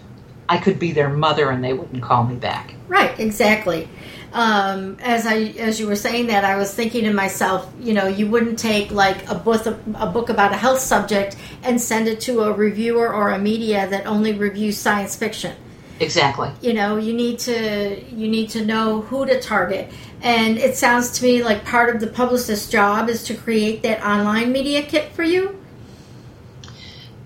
I 0.50 0.58
could 0.58 0.78
be 0.78 0.92
their 0.92 1.08
mother 1.08 1.50
and 1.50 1.64
they 1.64 1.72
wouldn't 1.72 2.02
call 2.02 2.24
me 2.24 2.34
back. 2.34 2.74
Right, 2.88 3.18
exactly 3.18 3.88
um, 4.32 4.96
as 5.00 5.26
I 5.26 5.54
as 5.58 5.80
you 5.80 5.86
were 5.86 5.96
saying 5.96 6.28
that, 6.28 6.44
I 6.44 6.56
was 6.56 6.72
thinking 6.72 7.04
to 7.04 7.12
myself, 7.12 7.70
you 7.80 7.94
know, 7.94 8.06
you 8.06 8.28
wouldn't 8.28 8.58
take 8.58 8.90
like 8.92 9.28
a 9.28 9.34
book 9.34 9.66
a 9.66 10.06
book 10.06 10.28
about 10.28 10.52
a 10.52 10.56
health 10.56 10.80
subject 10.80 11.36
and 11.62 11.80
send 11.80 12.08
it 12.08 12.20
to 12.22 12.42
a 12.42 12.52
reviewer 12.52 13.12
or 13.12 13.30
a 13.30 13.38
media 13.38 13.88
that 13.88 14.06
only 14.06 14.32
reviews 14.32 14.78
science 14.78 15.16
fiction. 15.16 15.56
Exactly. 15.98 16.50
You 16.62 16.74
know, 16.74 16.96
you 16.96 17.12
need 17.12 17.40
to 17.40 18.04
you 18.14 18.28
need 18.28 18.50
to 18.50 18.64
know 18.64 19.02
who 19.02 19.26
to 19.26 19.40
target. 19.40 19.90
And 20.22 20.58
it 20.58 20.76
sounds 20.76 21.10
to 21.18 21.24
me 21.24 21.42
like 21.42 21.64
part 21.64 21.94
of 21.94 22.00
the 22.00 22.06
publicist's 22.06 22.70
job 22.70 23.08
is 23.08 23.24
to 23.24 23.34
create 23.34 23.82
that 23.82 24.04
online 24.04 24.52
media 24.52 24.82
kit 24.82 25.12
for 25.12 25.24
you. 25.24 25.59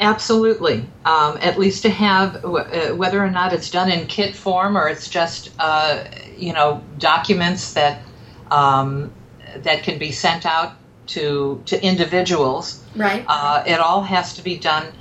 Absolutely. 0.01 0.85
Um, 1.05 1.39
at 1.41 1.59
least 1.59 1.83
to 1.83 1.91
have, 1.91 2.45
uh, 2.45 2.95
whether 2.95 3.23
or 3.23 3.31
not 3.31 3.53
it's 3.53 3.71
done 3.71 3.91
in 3.91 4.07
kit 4.07 4.35
form 4.35 4.77
or 4.77 4.89
it's 4.89 5.09
just, 5.09 5.51
uh, 5.59 6.05
you 6.37 6.53
know, 6.53 6.83
documents 6.99 7.75
that 7.75 8.03
um, 8.51 9.13
that 9.59 9.83
can 9.83 9.99
be 9.99 10.11
sent 10.11 10.47
out 10.47 10.73
to 11.07 11.63
to 11.67 11.83
individuals. 11.83 12.83
Right. 12.97 13.25
Uh, 13.27 13.63
it 13.67 13.79
all 13.79 14.03
has 14.03 14.35
to 14.35 14.43
be 14.43 14.57
done 14.57 14.93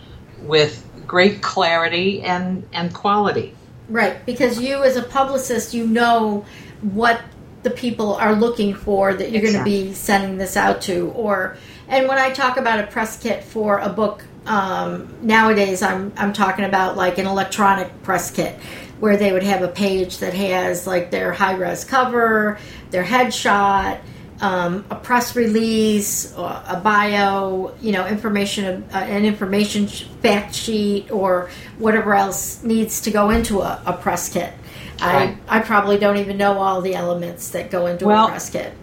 with 0.42 0.86
great 1.08 1.42
clarity 1.42 2.22
and 2.22 2.68
and 2.74 2.94
quality. 2.94 3.56
Right, 3.90 4.26
because 4.26 4.62
you 4.62 4.84
as 4.84 4.96
a 4.96 5.04
publicist, 5.04 5.74
you 5.74 5.86
know 5.86 6.46
what 6.82 7.22
the 7.64 7.70
people 7.70 8.16
are 8.16 8.34
looking 8.34 8.74
for 8.74 9.14
that 9.14 9.32
you're 9.32 9.44
exactly. 9.44 9.72
going 9.72 9.86
to 9.86 9.88
be 9.90 9.94
sending 9.94 10.38
this 10.38 10.58
out 10.58 10.82
to, 10.84 11.10
or 11.12 11.58
and 11.88 12.08
when 12.08 12.18
I 12.18 12.32
talk 12.32 12.58
about 12.58 12.80
a 12.80 12.88
press 12.88 13.22
kit 13.22 13.44
for 13.44 13.80
a 13.80 13.90
book 13.90 14.26
um, 14.46 15.14
nowadays 15.22 15.82
I'm 15.82 16.12
I'm 16.18 16.34
talking 16.34 16.66
about 16.66 16.98
like 16.98 17.18
an 17.18 17.28
electronic 17.28 18.04
press 18.04 18.32
kit 18.32 18.60
where 19.00 19.18
they 19.18 19.32
would 19.32 19.44
have 19.44 19.62
a 19.62 19.68
page 19.68 20.20
that 20.20 20.34
has 20.34 20.88
like 20.88 21.12
their 21.12 21.34
high 21.34 21.56
res 21.56 21.84
cover, 21.84 22.58
their 22.90 23.04
headshot, 23.04 24.00
um, 24.40 24.86
a 24.90 24.96
press 24.96 25.36
release, 25.36 26.34
a 26.36 26.80
bio, 26.84 27.74
you 27.82 27.92
know, 27.92 28.06
information, 28.08 28.84
uh, 28.94 28.98
an 28.98 29.26
information 29.26 29.88
fact 29.88 30.54
sheet, 30.54 31.12
or 31.12 31.50
whatever 31.78 32.14
else 32.14 32.64
needs 32.64 33.02
to 33.02 33.12
go 33.12 33.30
into 33.30 33.62
a, 33.62 33.82
a 33.86 33.94
press 33.94 34.32
kit. 34.32 34.54
Right. 35.02 35.38
I, 35.48 35.58
I 35.58 35.60
probably 35.62 35.98
don't 35.98 36.18
even 36.18 36.38
know 36.38 36.60
all 36.60 36.82
the 36.82 36.96
elements 36.96 37.50
that 37.50 37.72
go 37.72 37.88
into 37.88 38.06
well, 38.06 38.28
a 38.28 38.30
press 38.30 38.50
kit. 38.50 38.74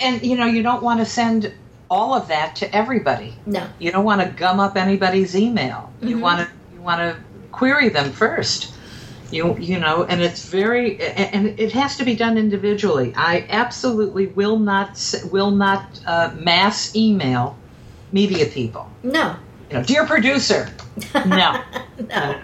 And 0.00 0.22
you 0.22 0.36
know, 0.36 0.46
you 0.46 0.62
don't 0.62 0.82
want 0.82 1.00
to 1.00 1.06
send 1.06 1.52
all 1.90 2.14
of 2.14 2.28
that 2.28 2.56
to 2.56 2.74
everybody. 2.74 3.34
No. 3.46 3.66
You 3.78 3.92
don't 3.92 4.04
want 4.04 4.20
to 4.22 4.28
gum 4.28 4.60
up 4.60 4.76
anybody's 4.76 5.36
email. 5.36 5.92
Mm-hmm. 5.98 6.08
You 6.08 6.18
want 6.18 6.48
to 6.48 6.54
you 6.74 6.80
want 6.80 7.00
to 7.00 7.16
query 7.52 7.88
them 7.88 8.12
first. 8.12 8.72
You 9.30 9.58
you 9.58 9.78
know, 9.78 10.04
and 10.04 10.20
it's 10.20 10.48
very 10.48 11.00
and 11.00 11.58
it 11.58 11.72
has 11.72 11.96
to 11.96 12.04
be 12.04 12.14
done 12.14 12.38
individually. 12.38 13.12
I 13.16 13.46
absolutely 13.48 14.28
will 14.28 14.58
not 14.58 15.14
will 15.30 15.50
not 15.50 16.00
uh, 16.06 16.32
mass 16.38 16.94
email 16.94 17.56
media 18.12 18.46
people. 18.46 18.90
No. 19.02 19.36
You 19.70 19.78
know, 19.78 19.82
dear 19.82 20.06
producer. 20.06 20.70
No. 21.26 21.60
no. 22.08 22.40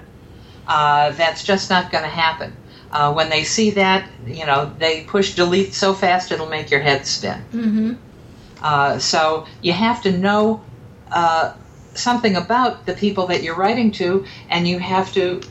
Uh, 0.66 1.10
that's 1.12 1.44
just 1.44 1.70
not 1.70 1.92
going 1.92 2.04
to 2.04 2.10
happen. 2.10 2.56
Uh, 2.90 3.12
when 3.12 3.30
they 3.30 3.42
see 3.42 3.70
that, 3.70 4.08
you 4.26 4.44
know, 4.44 4.72
they 4.78 5.04
push 5.04 5.34
delete 5.34 5.72
so 5.72 5.94
fast 5.94 6.30
it'll 6.30 6.48
make 6.48 6.70
your 6.70 6.80
head 6.80 7.06
spin. 7.06 7.42
Mm-hmm. 7.52 7.94
Uh, 8.62 8.98
so 8.98 9.46
you 9.60 9.72
have 9.72 10.02
to 10.02 10.16
know 10.16 10.62
uh, 11.10 11.54
something 11.94 12.36
about 12.36 12.86
the 12.86 12.94
people 12.94 13.26
that 13.26 13.42
you're 13.42 13.56
writing 13.56 13.90
to, 13.92 14.24
and 14.48 14.66
you 14.66 14.78
have 14.78 15.12
to 15.14 15.42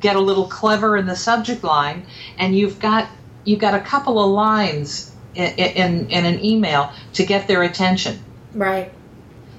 get 0.00 0.16
a 0.16 0.20
little 0.20 0.46
clever 0.46 0.96
in 0.96 1.06
the 1.06 1.16
subject 1.16 1.64
line, 1.64 2.06
and 2.38 2.56
you've 2.56 2.78
got 2.78 3.08
you've 3.44 3.60
got 3.60 3.74
a 3.74 3.80
couple 3.80 4.22
of 4.22 4.30
lines 4.30 5.12
in 5.34 5.52
in, 5.54 6.10
in 6.10 6.24
an 6.24 6.44
email 6.44 6.92
to 7.14 7.24
get 7.24 7.48
their 7.48 7.62
attention. 7.62 8.22
Right. 8.54 8.92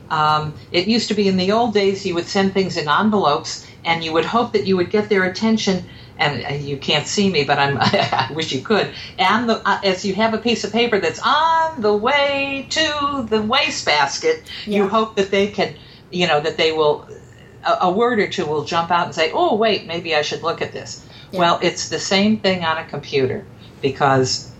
Um, 0.09 0.55
it 0.71 0.87
used 0.87 1.07
to 1.09 1.13
be 1.13 1.27
in 1.27 1.37
the 1.37 1.51
old 1.51 1.73
days 1.73 2.05
you 2.05 2.15
would 2.15 2.25
send 2.25 2.53
things 2.53 2.77
in 2.77 2.89
envelopes, 2.89 3.67
and 3.85 4.03
you 4.03 4.13
would 4.13 4.25
hope 4.25 4.53
that 4.53 4.65
you 4.65 4.77
would 4.77 4.89
get 4.89 5.09
their 5.09 5.23
attention 5.23 5.83
and 6.19 6.63
you 6.63 6.77
can't 6.77 7.07
see 7.07 7.29
me, 7.29 7.45
but 7.45 7.57
I'm. 7.57 7.77
I 7.81 8.29
wish 8.33 8.51
you 8.51 8.61
could. 8.61 8.91
And 9.17 9.49
the, 9.49 9.67
uh, 9.67 9.79
as 9.83 10.05
you 10.05 10.13
have 10.15 10.33
a 10.33 10.37
piece 10.37 10.63
of 10.63 10.71
paper 10.71 10.99
that's 10.99 11.19
on 11.23 11.81
the 11.81 11.95
way 11.95 12.67
to 12.71 13.25
the 13.29 13.41
wastebasket, 13.41 14.43
yeah. 14.65 14.77
you 14.77 14.87
hope 14.87 15.15
that 15.15 15.31
they 15.31 15.47
can, 15.47 15.75
you 16.11 16.27
know, 16.27 16.41
that 16.41 16.57
they 16.57 16.71
will, 16.71 17.07
a, 17.65 17.77
a, 17.81 17.91
word 17.91 18.19
or 18.19 18.27
two 18.27 18.45
will 18.45 18.65
jump 18.65 18.91
out 18.91 19.05
and 19.05 19.15
say, 19.15 19.31
"Oh, 19.33 19.55
wait, 19.55 19.87
maybe 19.87 20.13
I 20.13 20.21
should 20.21 20.43
look 20.43 20.61
at 20.61 20.73
this." 20.73 21.05
Yeah. 21.31 21.39
Well, 21.39 21.59
it's 21.61 21.89
the 21.89 21.99
same 21.99 22.39
thing 22.39 22.65
on 22.65 22.77
a 22.77 22.85
computer 22.85 23.45
because 23.81 24.51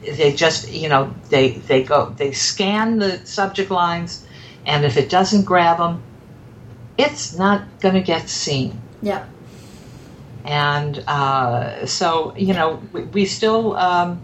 they 0.00 0.32
just, 0.32 0.72
you 0.72 0.88
know, 0.88 1.14
they 1.28 1.50
they 1.50 1.82
go 1.82 2.14
they 2.16 2.32
scan 2.32 2.98
the 2.98 3.24
subject 3.26 3.70
lines, 3.70 4.26
and 4.64 4.84
if 4.84 4.96
it 4.96 5.10
doesn't 5.10 5.44
grab 5.44 5.76
them, 5.76 6.02
it's 6.98 7.34
not 7.34 7.80
going 7.80 7.94
to 7.94 8.02
get 8.02 8.28
seen. 8.28 8.80
Yeah 9.02 9.26
and 10.44 10.98
uh, 11.06 11.86
so 11.86 12.34
you 12.36 12.52
know 12.52 12.82
we, 12.92 13.02
we 13.04 13.24
still 13.24 13.76
um, 13.76 14.20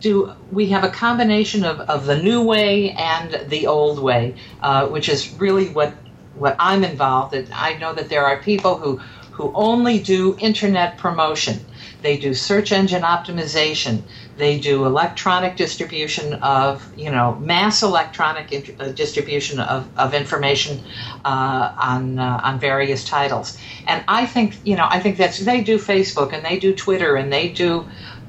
do 0.00 0.32
we 0.50 0.66
have 0.66 0.84
a 0.84 0.88
combination 0.88 1.64
of, 1.64 1.80
of 1.80 2.06
the 2.06 2.20
new 2.20 2.42
way 2.42 2.90
and 2.90 3.48
the 3.48 3.66
old 3.66 4.02
way 4.02 4.34
uh, 4.60 4.86
which 4.88 5.08
is 5.08 5.32
really 5.38 5.68
what 5.68 5.94
what 6.34 6.56
i'm 6.58 6.82
involved 6.82 7.34
in 7.34 7.46
i 7.52 7.74
know 7.78 7.92
that 7.92 8.08
there 8.08 8.24
are 8.26 8.38
people 8.42 8.76
who 8.76 9.00
who 9.34 9.52
only 9.54 9.98
do 9.98 10.36
internet 10.40 10.98
promotion 10.98 11.64
they 12.04 12.18
do 12.18 12.34
search 12.34 12.70
engine 12.70 13.00
optimization. 13.00 14.02
They 14.36 14.58
do 14.58 14.84
electronic 14.84 15.56
distribution 15.56 16.34
of, 16.34 16.86
you 16.98 17.10
know, 17.10 17.34
mass 17.36 17.82
electronic 17.82 18.52
int- 18.52 18.78
uh, 18.78 18.92
distribution 18.92 19.58
of, 19.58 19.88
of 19.98 20.12
information 20.12 20.84
uh, 21.24 21.74
on 21.78 22.18
uh, 22.18 22.40
on 22.44 22.60
various 22.60 23.04
titles. 23.04 23.56
And 23.86 24.04
I 24.06 24.26
think, 24.26 24.58
you 24.64 24.76
know, 24.76 24.86
I 24.86 25.00
think 25.00 25.16
that's 25.16 25.38
they 25.38 25.62
do 25.62 25.78
Facebook 25.78 26.34
and 26.34 26.44
they 26.44 26.58
do 26.58 26.74
Twitter 26.74 27.16
and 27.16 27.32
they 27.32 27.48
do 27.48 27.88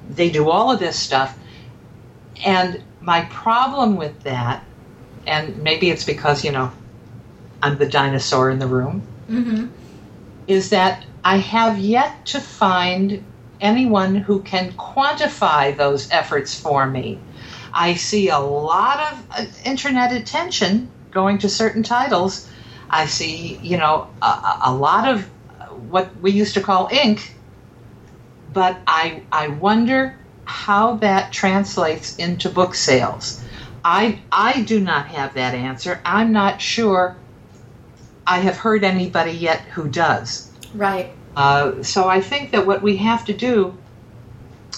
they 0.10 0.30
do 0.30 0.50
all 0.50 0.72
of 0.72 0.80
this 0.80 0.98
stuff. 0.98 1.38
And 2.46 2.82
my 3.02 3.24
problem 3.26 3.98
with 3.98 4.24
that, 4.24 4.64
and 5.28 5.62
maybe 5.62 5.90
it's 5.90 6.06
because 6.06 6.46
you 6.46 6.54
know 6.54 6.72
I'm 7.62 7.78
the 7.78 7.90
dinosaur 7.90 8.50
in 8.52 8.60
the 8.60 8.68
room, 8.68 9.04
mm-hmm. 9.30 9.68
Is 10.48 10.70
that 10.70 11.06
I 11.24 11.38
have 11.38 11.80
yet 11.80 12.26
to 12.28 12.40
find 12.40 13.24
anyone 13.60 14.16
who 14.16 14.42
can 14.42 14.74
quantify 14.74 15.76
those 15.76 16.10
efforts 16.12 16.60
for 16.60 16.86
me. 16.86 17.20
I 17.74 17.96
see 17.96 18.30
a 18.30 18.40
lot 18.40 19.12
of 19.12 19.26
uh, 19.32 19.46
internet 19.66 20.14
attention 20.14 20.90
going 21.12 21.40
to 21.40 21.50
certain 21.50 21.84
titles. 21.84 22.50
I 22.90 23.06
see, 23.06 23.58
you 23.62 23.78
know, 23.78 24.08
a, 24.22 24.60
a 24.66 24.74
lot 24.74 25.10
of 25.10 25.24
what 25.90 26.16
we 26.22 26.32
used 26.32 26.54
to 26.56 26.62
call 26.62 26.90
ink, 26.92 27.34
but 28.54 28.78
I, 28.88 29.24
I 29.32 29.48
wonder 29.48 30.16
how 30.46 30.96
that 30.98 31.32
translates 31.34 32.16
into 32.18 32.50
book 32.50 32.76
sales. 32.76 33.42
I, 33.84 34.22
I 34.32 34.62
do 34.62 34.80
not 34.80 35.08
have 35.08 35.34
that 35.34 35.54
answer. 35.54 36.02
I'm 36.06 36.32
not 36.32 36.62
sure 36.62 37.18
I 38.28 38.40
have 38.40 38.58
heard 38.58 38.84
anybody 38.84 39.32
yet 39.32 39.62
who 39.62 39.88
does. 39.88 40.52
Right. 40.74 41.12
Uh, 41.36 41.84
so 41.84 42.08
I 42.08 42.22
think 42.22 42.52
that 42.52 42.66
what 42.66 42.82
we 42.82 42.98
have 42.98 43.26
to 43.26 43.34
do 43.34 43.78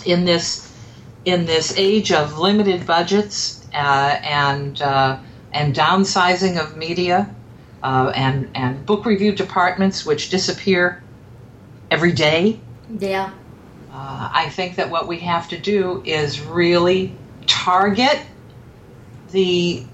in 0.05 0.25
this 0.25 0.73
in 1.25 1.45
this 1.45 1.77
age 1.77 2.11
of 2.11 2.39
limited 2.39 2.85
budgets 2.87 3.65
uh, 3.73 4.19
and 4.23 4.81
uh, 4.81 5.19
and 5.53 5.75
downsizing 5.75 6.59
of 6.59 6.77
media 6.77 7.33
uh, 7.83 8.11
and 8.15 8.49
and 8.55 8.85
book 8.85 9.05
review 9.05 9.31
departments 9.33 10.05
which 10.05 10.29
disappear 10.29 11.03
every 11.91 12.11
day. 12.11 12.59
Yeah. 12.99 13.31
Uh, 13.91 14.29
I 14.31 14.49
think 14.49 14.75
that 14.75 14.89
what 14.89 15.07
we 15.07 15.19
have 15.19 15.49
to 15.49 15.57
do 15.57 16.03
is 16.05 16.41
really 16.41 17.15
target 17.45 18.19
the 19.31 19.85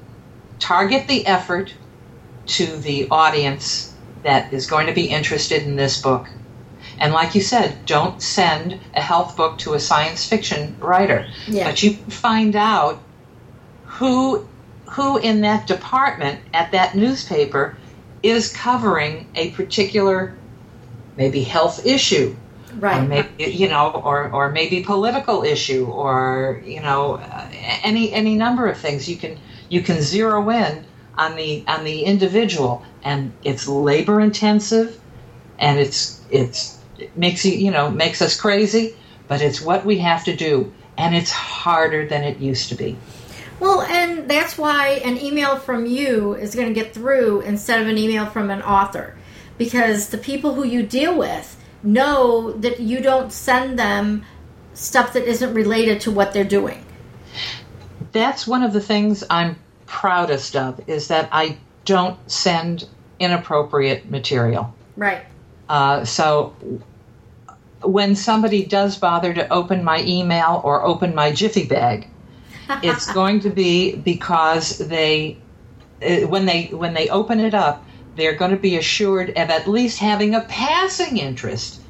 target 0.60 1.08
the 1.08 1.26
effort 1.26 1.74
to 2.46 2.66
the 2.66 3.08
audience 3.10 3.94
that 4.24 4.54
is 4.54 4.68
going 4.68 4.88
to 4.88 4.94
be 4.94 5.06
interested 5.06 5.64
in 5.64 5.76
this 5.76 6.02
book. 6.02 6.28
And 7.00 7.14
like 7.14 7.36
you 7.36 7.42
said, 7.42 7.86
don't 7.86 8.22
send 8.22 8.80
a 8.94 9.02
health 9.02 9.36
book 9.36 9.58
to 9.60 9.74
a 9.74 9.80
science 9.80 10.28
fiction 10.28 10.76
writer. 10.80 11.28
Yeah. 11.48 11.70
But 11.70 11.84
you 11.84 11.94
find 11.94 12.56
out 12.56 13.02
who 13.86 14.48
who 14.92 15.18
in 15.18 15.42
that 15.42 15.66
department 15.66 16.40
at 16.54 16.72
that 16.72 16.96
newspaper 16.96 17.76
is 18.22 18.54
covering 18.54 19.28
a 19.36 19.50
particular 19.52 20.36
maybe 21.18 21.44
health 21.44 21.86
issue 21.86 22.36
or 22.72 22.80
Right. 22.80 23.08
maybe 23.08 23.52
you 23.52 23.70
know 23.70 23.90
or 23.90 24.32
or 24.32 24.52
maybe 24.52 24.84
political 24.84 25.44
issue 25.44 25.86
or 25.86 26.62
you 26.66 26.82
know 26.82 27.22
any 27.84 28.12
any 28.12 28.36
number 28.36 28.68
of 28.68 28.78
things 28.78 29.08
you 29.08 29.16
can 29.16 29.38
you 29.70 29.82
can 29.82 30.02
zero 30.02 30.50
in 30.50 30.86
on 31.18 31.36
the 31.36 31.64
on 31.68 31.84
the 31.84 32.04
individual 32.04 32.84
and 33.04 33.32
it's 33.44 33.68
labor 33.68 34.20
intensive 34.20 35.00
and 35.60 35.80
it's 35.80 36.22
it's 36.30 36.78
it 36.98 37.16
makes 37.18 37.46
you 37.46 37.54
you 37.54 37.72
know 37.72 37.90
makes 37.90 38.22
us 38.22 38.40
crazy 38.40 38.96
but 39.28 39.42
it's 39.42 39.62
what 39.62 39.86
we 39.86 40.00
have 40.00 40.24
to 40.24 40.36
do 40.36 40.74
and 40.98 41.16
it's 41.16 41.32
harder 41.32 42.08
than 42.08 42.24
it 42.24 42.40
used 42.40 42.70
to 42.70 42.76
be 42.76 42.96
Well, 43.60 43.82
and 43.82 44.30
that's 44.30 44.58
why 44.58 45.02
an 45.06 45.18
email 45.18 45.58
from 45.58 45.86
you 45.86 46.34
is 46.34 46.54
going 46.56 46.68
to 46.68 46.74
get 46.74 46.94
through 46.94 47.42
instead 47.42 47.82
of 47.82 47.88
an 47.88 47.98
email 47.98 48.26
from 48.26 48.50
an 48.50 48.62
author. 48.62 49.16
Because 49.58 50.10
the 50.10 50.18
people 50.18 50.54
who 50.56 50.66
you 50.66 50.84
deal 50.84 51.18
with 51.18 51.56
know 51.82 52.52
that 52.52 52.80
you 52.80 53.00
don't 53.00 53.32
send 53.32 53.80
them 53.80 54.26
stuff 54.74 55.14
that 55.14 55.24
isn't 55.24 55.54
related 55.54 56.02
to 56.02 56.12
what 56.12 56.34
they're 56.34 56.44
doing. 56.44 56.84
that's 58.12 58.46
one 58.46 58.64
of 58.64 58.74
the 58.74 58.82
things 58.82 59.24
I'm 59.30 59.56
proudest 59.86 60.56
of 60.56 60.82
is 60.88 61.08
that 61.08 61.30
I 61.32 61.58
don't 61.86 62.18
send 62.30 62.88
inappropriate 63.20 64.10
material. 64.10 64.74
Right. 64.96 65.26
Uh, 65.70 66.06
so 66.06 66.56
when 67.82 68.16
somebody 68.16 68.66
does 68.66 68.98
bother 68.98 69.34
to 69.34 69.52
open 69.52 69.84
my 69.84 70.02
email 70.04 70.62
or 70.64 70.84
open 70.84 71.16
my 71.16 71.32
Jiffy 71.32 71.66
bag, 71.66 72.08
it's 72.84 73.12
going 73.12 73.42
to 73.42 73.50
be 73.50 73.96
because 73.96 74.78
they 74.78 75.38
uh, 76.02 76.28
when 76.28 76.46
they 76.46 76.66
when 76.66 76.94
they 76.94 77.10
open 77.10 77.40
it 77.40 77.54
up, 77.54 77.86
they're 78.16 78.36
going 78.36 78.52
to 78.52 78.58
be 78.58 78.78
assured 78.78 79.30
of 79.30 79.50
at 79.50 79.68
least 79.68 80.00
having 80.00 80.36
a 80.36 80.42
passing 80.42 81.18
interest 81.18 81.82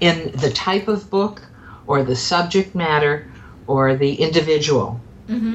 in 0.00 0.32
the 0.32 0.50
type 0.50 0.88
of 0.88 1.08
book 1.10 1.42
or 1.86 2.02
the 2.02 2.16
subject 2.16 2.74
matter 2.74 3.30
or 3.66 3.96
the 3.96 4.14
individual 4.16 5.00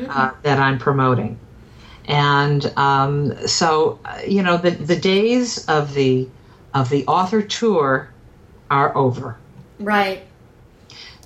uh, 0.09 0.31
that 0.43 0.59
I'm 0.59 0.79
promoting. 0.79 1.39
And 2.09 2.65
um, 2.75 3.47
so, 3.47 3.99
you 4.27 4.41
know, 4.41 4.57
the, 4.57 4.71
the 4.71 4.95
days 4.95 5.65
of 5.67 5.93
the 5.93 6.27
of 6.73 6.89
the 6.89 7.05
author 7.05 7.41
tour 7.41 8.09
are 8.69 8.95
over. 8.97 9.37
Right. 9.79 10.23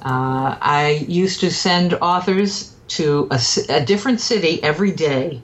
Uh, 0.01 0.57
I 0.61 1.05
used 1.07 1.39
to 1.39 1.51
send 1.51 1.93
authors 1.95 2.75
to 2.89 3.29
a, 3.31 3.39
a 3.69 3.85
different 3.85 4.19
city 4.19 4.61
every 4.61 4.91
day. 4.91 5.41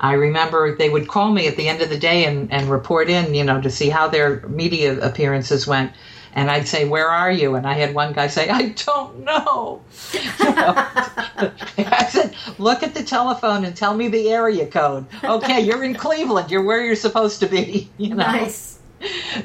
I 0.00 0.14
remember 0.14 0.74
they 0.76 0.88
would 0.88 1.06
call 1.08 1.30
me 1.30 1.46
at 1.46 1.56
the 1.56 1.68
end 1.68 1.82
of 1.82 1.88
the 1.88 1.98
day 1.98 2.24
and, 2.24 2.50
and 2.52 2.68
report 2.68 3.08
in, 3.08 3.34
you 3.34 3.44
know, 3.44 3.60
to 3.60 3.70
see 3.70 3.88
how 3.88 4.08
their 4.08 4.40
media 4.48 4.98
appearances 5.00 5.66
went. 5.66 5.92
And 6.32 6.50
I'd 6.50 6.68
say, 6.68 6.86
Where 6.86 7.08
are 7.08 7.30
you? 7.30 7.54
And 7.56 7.66
I 7.66 7.74
had 7.74 7.94
one 7.94 8.12
guy 8.12 8.28
say, 8.28 8.48
I 8.48 8.68
don't 8.68 9.24
know. 9.24 9.82
You 10.12 10.20
know? 10.54 10.74
I 10.76 12.06
said, 12.08 12.34
Look 12.58 12.82
at 12.82 12.94
the 12.94 13.02
telephone 13.02 13.64
and 13.64 13.76
tell 13.76 13.94
me 13.94 14.08
the 14.08 14.30
area 14.30 14.66
code. 14.66 15.06
Okay, 15.24 15.60
you're 15.60 15.82
in 15.82 15.94
Cleveland. 15.94 16.50
You're 16.50 16.62
where 16.62 16.84
you're 16.84 16.96
supposed 16.96 17.40
to 17.40 17.46
be. 17.46 17.88
You 17.98 18.10
know? 18.10 18.16
Nice. 18.16 18.78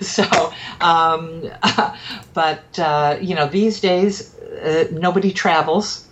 so 0.01 0.53
um, 0.81 1.49
but 2.33 2.79
uh, 2.79 3.17
you 3.21 3.36
know 3.36 3.47
these 3.47 3.79
days 3.81 4.38
uh, 4.39 4.88
nobody 4.91 5.31
travels 5.31 6.07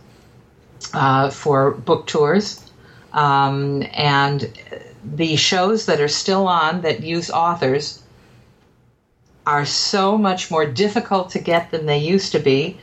uh, 0.94 1.30
for 1.30 1.72
book 1.72 2.08
tours 2.08 2.70
um, 3.14 3.84
and 3.94 4.52
the 5.04 5.36
shows 5.36 5.86
that 5.86 6.00
are 6.02 6.08
still 6.08 6.48
on 6.48 6.82
that 6.82 7.02
use 7.02 7.30
authors 7.30 8.03
are 9.46 9.66
so 9.66 10.18
much 10.18 10.50
more 10.50 10.66
difficult 10.66 11.32
to 11.32 11.40
get 11.40 11.72
than 11.72 11.86
they 11.86 11.98
used 11.98 12.32
to 12.32 12.40
be 12.40 12.78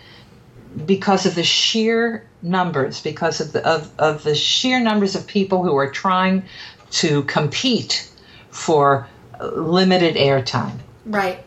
because 0.87 1.27
of 1.27 1.35
the 1.35 1.43
sheer 1.43 2.27
numbers 2.43 3.01
because 3.03 3.41
of 3.41 3.53
the 3.53 3.67
of, 3.67 3.91
of 3.99 4.23
the 4.23 4.35
sheer 4.35 4.79
numbers 4.81 5.15
of 5.15 5.27
people 5.27 5.63
who 5.63 5.75
are 5.77 5.91
trying 5.91 6.43
to 6.91 7.23
compete 7.25 8.11
for 8.51 9.07
limited 9.41 10.17
airtime 10.17 10.79
Right. 11.07 11.43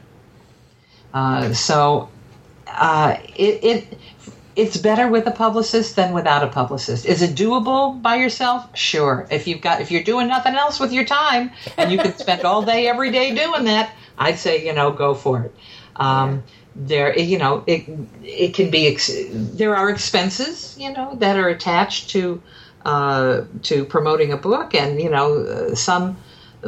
uh, 1.13 1.53
so 1.53 2.09
uh, 2.67 3.17
it, 3.35 3.63
it 3.63 3.97
it's 4.55 4.77
better 4.77 5.07
with 5.07 5.25
a 5.25 5.31
publicist 5.31 5.95
than 5.95 6.13
without 6.13 6.43
a 6.43 6.47
publicist. 6.47 7.05
Is 7.05 7.21
it 7.23 7.35
doable 7.35 7.99
by 8.01 8.15
yourself? 8.17 8.77
Sure. 8.77 9.27
If 9.31 9.47
you've 9.47 9.61
got 9.61 9.81
if 9.81 9.89
you're 9.89 10.03
doing 10.03 10.27
nothing 10.27 10.55
else 10.55 10.79
with 10.79 10.91
your 10.91 11.05
time 11.05 11.51
and 11.77 11.91
you 11.91 11.97
can 11.97 12.15
spend 12.17 12.43
all 12.43 12.61
day 12.61 12.87
every 12.87 13.11
day 13.11 13.33
doing 13.33 13.63
that, 13.65 13.91
I'd 14.17 14.39
say 14.39 14.65
you 14.65 14.73
know 14.73 14.91
go 14.91 15.13
for 15.13 15.43
it. 15.43 15.55
Um, 15.95 16.43
there, 16.75 17.17
you 17.17 17.37
know, 17.37 17.63
it 17.67 17.87
it 18.23 18.53
can 18.53 18.71
be 18.71 18.87
ex- 18.87 19.11
there 19.31 19.75
are 19.75 19.89
expenses 19.89 20.75
you 20.77 20.91
know 20.91 21.15
that 21.15 21.37
are 21.37 21.49
attached 21.49 22.09
to 22.11 22.41
uh, 22.85 23.41
to 23.63 23.85
promoting 23.85 24.31
a 24.31 24.37
book, 24.37 24.73
and 24.73 25.01
you 25.01 25.09
know 25.09 25.37
uh, 25.37 25.75
some 25.75 26.17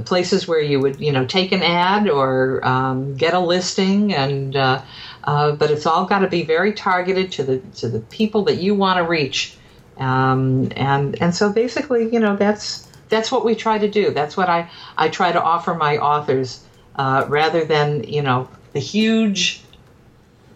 places 0.05 0.47
where 0.47 0.59
you 0.59 0.79
would 0.79 0.99
you 0.99 1.11
know 1.11 1.25
take 1.25 1.51
an 1.51 1.63
ad 1.63 2.09
or 2.09 2.65
um, 2.65 3.15
get 3.15 3.33
a 3.33 3.39
listing 3.39 4.13
and 4.13 4.55
uh, 4.55 4.81
uh, 5.23 5.53
but 5.53 5.71
it's 5.71 5.85
all 5.85 6.05
got 6.05 6.19
to 6.19 6.27
be 6.27 6.43
very 6.43 6.73
targeted 6.73 7.31
to 7.31 7.43
the 7.43 7.59
to 7.75 7.89
the 7.89 7.99
people 7.99 8.43
that 8.43 8.57
you 8.57 8.75
want 8.75 8.97
to 8.97 9.03
reach. 9.03 9.57
Um, 9.97 10.71
and 10.75 11.19
and 11.21 11.33
so 11.33 11.51
basically 11.51 12.11
you 12.11 12.19
know 12.19 12.35
that's 12.35 12.87
that's 13.09 13.31
what 13.31 13.45
we 13.45 13.55
try 13.55 13.77
to 13.77 13.89
do. 13.89 14.11
That's 14.11 14.37
what 14.37 14.49
I 14.49 14.69
I 14.97 15.09
try 15.09 15.31
to 15.31 15.41
offer 15.41 15.73
my 15.73 15.97
authors 15.97 16.64
uh, 16.95 17.25
rather 17.27 17.65
than 17.65 18.03
you 18.03 18.21
know 18.21 18.47
the 18.73 18.79
huge 18.79 19.61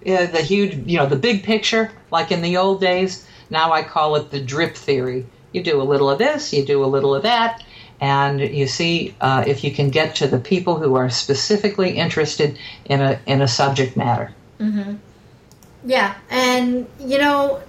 uh, 0.06 0.26
the 0.28 0.42
huge 0.42 0.76
you 0.90 0.98
know 0.98 1.06
the 1.06 1.16
big 1.16 1.44
picture 1.44 1.92
like 2.12 2.32
in 2.32 2.42
the 2.42 2.58
old 2.58 2.82
days 2.82 3.28
now 3.50 3.72
I 3.72 3.84
call 3.84 4.16
it 4.16 4.32
the 4.32 4.42
drip 4.42 4.76
theory 4.76 5.26
you 5.52 5.64
do 5.64 5.82
a 5.82 5.84
little 5.84 6.10
of 6.10 6.20
this 6.20 6.54
you 6.54 6.66
do 6.66 6.84
a 6.84 6.88
little 6.88 7.16
of 7.16 7.24
that 7.24 7.64
and 8.02 8.40
you 8.40 8.68
see 8.68 9.14
uh, 9.20 9.44
if 9.46 9.64
you 9.64 9.72
can 9.72 9.90
get 9.90 10.16
to 10.16 10.28
the 10.28 10.40
people 10.40 10.78
who 10.78 10.96
are 10.96 11.10
specifically 11.10 11.98
interested 11.98 12.58
in 12.86 13.02
a 13.02 13.20
in 13.26 13.42
a 13.42 13.48
subject 13.48 13.98
matter. 13.98 14.34
Yeah, 15.86 16.16
and 16.30 16.88
you 17.00 17.18
know, 17.18 17.62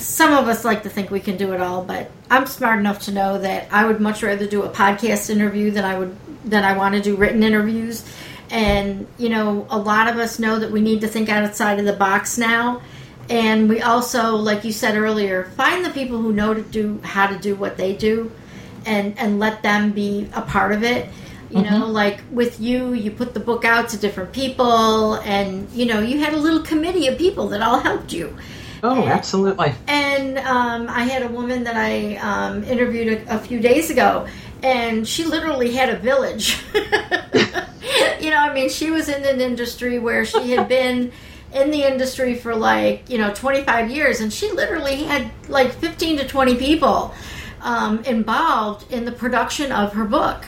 some 0.00 0.32
of 0.32 0.48
us 0.48 0.64
like 0.64 0.82
to 0.84 0.88
think 0.88 1.10
we 1.10 1.20
can 1.20 1.36
do 1.36 1.52
it 1.52 1.60
all, 1.60 1.84
but 1.84 2.10
I'm 2.30 2.46
smart 2.46 2.78
enough 2.78 3.02
to 3.02 3.12
know 3.12 3.38
that 3.38 3.68
I 3.70 3.84
would 3.84 4.00
much 4.00 4.22
rather 4.22 4.46
do 4.46 4.62
a 4.62 4.68
podcast 4.68 5.30
interview 5.30 5.70
than 5.70 5.84
I 5.84 5.98
would 5.98 6.16
than 6.44 6.64
I 6.64 6.76
want 6.76 6.94
to 6.94 7.02
do 7.02 7.16
written 7.16 7.42
interviews. 7.42 8.04
And 8.50 9.06
you 9.18 9.28
know, 9.28 9.66
a 9.70 9.78
lot 9.78 10.08
of 10.08 10.16
us 10.16 10.38
know 10.38 10.58
that 10.58 10.70
we 10.70 10.80
need 10.80 11.02
to 11.02 11.08
think 11.08 11.28
outside 11.28 11.78
of 11.78 11.84
the 11.84 11.92
box 11.92 12.38
now. 12.38 12.82
And 13.28 13.68
we 13.68 13.80
also, 13.80 14.34
like 14.34 14.64
you 14.64 14.72
said 14.72 14.96
earlier, 14.96 15.44
find 15.56 15.84
the 15.84 15.90
people 15.90 16.20
who 16.20 16.32
know 16.32 16.52
to 16.52 16.62
do 16.62 16.98
how 17.04 17.28
to 17.28 17.38
do 17.38 17.54
what 17.54 17.76
they 17.76 17.94
do, 17.94 18.32
and 18.86 19.16
and 19.18 19.38
let 19.38 19.62
them 19.62 19.92
be 19.92 20.28
a 20.32 20.42
part 20.42 20.72
of 20.72 20.82
it. 20.82 21.08
You 21.50 21.62
know, 21.62 21.82
mm-hmm. 21.82 21.92
like 21.92 22.20
with 22.30 22.60
you, 22.60 22.92
you 22.92 23.10
put 23.10 23.34
the 23.34 23.40
book 23.40 23.64
out 23.64 23.88
to 23.90 23.96
different 23.96 24.32
people, 24.32 25.14
and 25.14 25.68
you 25.70 25.86
know, 25.86 26.00
you 26.00 26.18
had 26.18 26.32
a 26.32 26.38
little 26.38 26.62
committee 26.62 27.08
of 27.08 27.18
people 27.18 27.48
that 27.48 27.60
all 27.60 27.80
helped 27.80 28.12
you. 28.12 28.36
Oh, 28.82 29.06
absolutely. 29.06 29.74
And 29.86 30.38
um, 30.38 30.88
I 30.88 31.04
had 31.04 31.22
a 31.22 31.28
woman 31.28 31.64
that 31.64 31.76
I 31.76 32.16
um, 32.16 32.64
interviewed 32.64 33.08
a, 33.08 33.36
a 33.36 33.38
few 33.38 33.60
days 33.60 33.90
ago, 33.90 34.26
and 34.62 35.06
she 35.06 35.24
literally 35.24 35.72
had 35.72 35.90
a 35.90 35.96
village. 35.96 36.62
you 36.74 38.30
know, 38.30 38.38
I 38.38 38.52
mean, 38.54 38.68
she 38.68 38.90
was 38.90 39.08
in 39.08 39.24
an 39.24 39.40
industry 39.40 39.98
where 39.98 40.24
she 40.24 40.52
had 40.52 40.68
been 40.80 41.12
in 41.52 41.70
the 41.70 41.82
industry 41.82 42.34
for 42.34 42.54
like, 42.54 43.08
you 43.10 43.18
know, 43.18 43.32
25 43.34 43.90
years, 43.90 44.20
and 44.20 44.32
she 44.32 44.50
literally 44.52 45.02
had 45.02 45.30
like 45.48 45.72
15 45.72 46.18
to 46.18 46.28
20 46.28 46.56
people 46.56 47.14
um, 47.62 48.02
involved 48.04 48.90
in 48.92 49.04
the 49.04 49.12
production 49.12 49.72
of 49.72 49.92
her 49.92 50.04
book. 50.04 50.44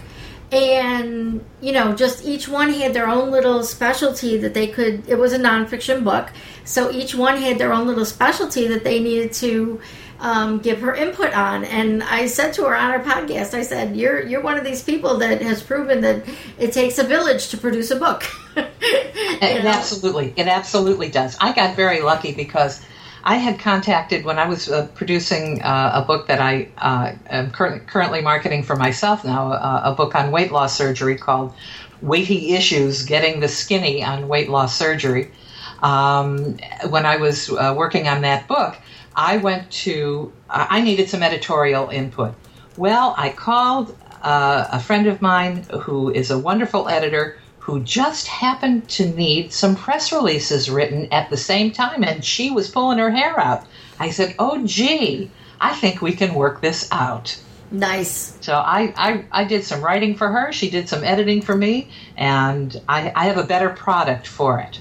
And, 0.53 1.43
you 1.63 1.73
know, 1.73 1.95
just 1.95 2.25
each 2.25 2.47
one 2.47 2.71
had 2.75 2.93
their 2.93 3.09
own 3.09 3.31
little 3.31 3.65
specialty 3.65 4.37
that 4.37 4.53
they 4.53 4.67
could, 4.67 5.09
it 5.09 5.15
was 5.17 5.33
a 5.33 5.39
nonfiction 5.39 6.05
book. 6.05 6.31
So 6.65 6.93
each 6.93 7.15
one 7.15 7.39
had 7.39 7.59
their 7.59 7.73
own 7.73 7.87
little 7.87 8.05
specialty 8.05 8.69
that 8.69 8.85
they 8.85 9.03
needed 9.03 9.33
to 9.35 9.81
um, 10.23 10.61
give 10.61 10.81
her 10.81 10.95
input 10.95 11.35
on. 11.35 11.65
And 11.65 12.03
I 12.03 12.27
said 12.27 12.53
to 12.55 12.65
her 12.65 12.77
on 12.77 12.91
our 12.93 13.01
podcast, 13.03 13.55
I 13.55 13.63
said, 13.63 13.97
"You're 13.97 14.25
you're 14.25 14.41
one 14.41 14.57
of 14.57 14.65
these 14.65 14.83
people 14.83 15.19
that 15.19 15.43
has 15.43 15.63
proven 15.63 16.01
that 16.03 16.25
it 16.59 16.73
takes 16.73 16.99
a 16.99 17.05
village 17.05 17.49
to 17.49 17.59
produce 17.59 17.91
a 17.91 17.97
book." 17.97 18.25
it 18.57 19.65
absolutely, 19.65 20.33
it 20.37 20.47
absolutely 20.47 21.11
does. 21.11 21.37
I 21.41 21.53
got 21.53 21.77
very 21.77 22.01
lucky 22.01 22.33
because. 22.33 22.81
I 23.25 23.37
had 23.37 23.59
contacted 23.59 24.25
when 24.25 24.39
I 24.39 24.49
was 24.49 24.69
uh, 24.69 24.89
producing 24.95 25.63
uh, 25.63 25.93
a 25.95 26.03
book 26.03 26.27
that 26.27 26.41
I 26.41 26.69
uh, 26.79 27.13
am 27.29 27.51
cur- 27.51 27.79
currently 27.81 28.21
marketing 28.21 28.65
for 28.65 28.75
myself 28.75 29.25
now, 29.25 29.53
uh, 29.53 29.83
a 29.85 29.95
book 29.95 30.15
on 30.15 30.33
weight 30.33 30.51
loss 30.51 30.77
surgery 30.77 31.17
called 31.17 31.55
Weighty 32.01 32.55
Issues 32.55 33.05
Getting 33.05 33.41
the 33.41 33.49
Skinny 33.49 34.03
on 34.03 34.27
Weight 34.27 34.49
Loss 34.49 34.77
Surgery. 34.77 35.31
Um, 35.83 36.57
when 36.89 37.07
I 37.07 37.17
was 37.17 37.49
uh, 37.51 37.75
working 37.77 38.09
on 38.09 38.23
that 38.23 38.49
book, 38.49 38.77
I 39.15 39.37
went 39.37 39.71
to, 39.71 40.33
I 40.49 40.81
needed 40.81 41.09
some 41.09 41.23
editorial 41.23 41.91
input. 41.91 42.35
Well, 42.77 43.15
I 43.17 43.31
called 43.31 43.97
uh, 44.23 44.67
a 44.73 44.81
friend 44.81 45.07
of 45.07 45.21
mine 45.21 45.65
who 45.83 46.11
is 46.11 46.31
a 46.31 46.39
wonderful 46.39 46.89
editor 46.89 47.39
who 47.63 47.79
just 47.81 48.27
happened 48.27 48.89
to 48.89 49.07
need 49.07 49.53
some 49.53 49.77
press 49.77 50.11
releases 50.11 50.69
written 50.69 51.07
at 51.13 51.31
the 51.31 51.37
same 51.37 51.71
time, 51.71 52.03
and 52.03 52.25
she 52.25 52.51
was 52.51 52.69
pulling 52.69 52.99
her 52.99 53.11
hair 53.11 53.39
out. 53.39 53.65
I 54.01 54.11
said, 54.11 54.35
Oh, 54.39 54.67
gee, 54.67 55.31
I 55.61 55.75
think 55.77 56.03
we 56.03 56.13
can 56.13 56.35
work 56.35 56.61
this 56.61 56.89
out. 56.91 57.41
Nice. 57.71 58.37
So 58.41 58.55
I, 58.55 58.93
I, 58.97 59.25
I 59.31 59.45
did 59.45 59.65
some 59.65 59.81
writing 59.81 60.17
for 60.17 60.29
her, 60.29 60.53
she 60.53 60.71
did 60.71 60.89
some 60.89 61.05
editing 61.05 61.41
for 61.41 61.57
me, 61.57 61.89
and 62.17 62.79
I, 62.89 63.13
I 63.15 63.27
have 63.27 63.39
a 63.39 63.45
better 63.45 63.71
product 63.71 64.27
for 64.27 64.59
it 64.59 64.81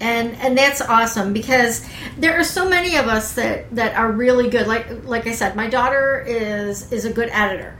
and 0.00 0.34
and 0.38 0.58
that's 0.58 0.80
awesome 0.80 1.32
because 1.32 1.86
there 2.18 2.36
are 2.38 2.42
so 2.42 2.68
many 2.68 2.96
of 2.96 3.06
us 3.06 3.34
that 3.34 3.72
that 3.74 3.94
are 3.94 4.10
really 4.10 4.50
good 4.50 4.66
like 4.66 5.04
like 5.04 5.28
i 5.28 5.32
said 5.32 5.54
my 5.54 5.68
daughter 5.68 6.24
is 6.26 6.90
is 6.90 7.04
a 7.04 7.12
good 7.12 7.28
editor 7.30 7.78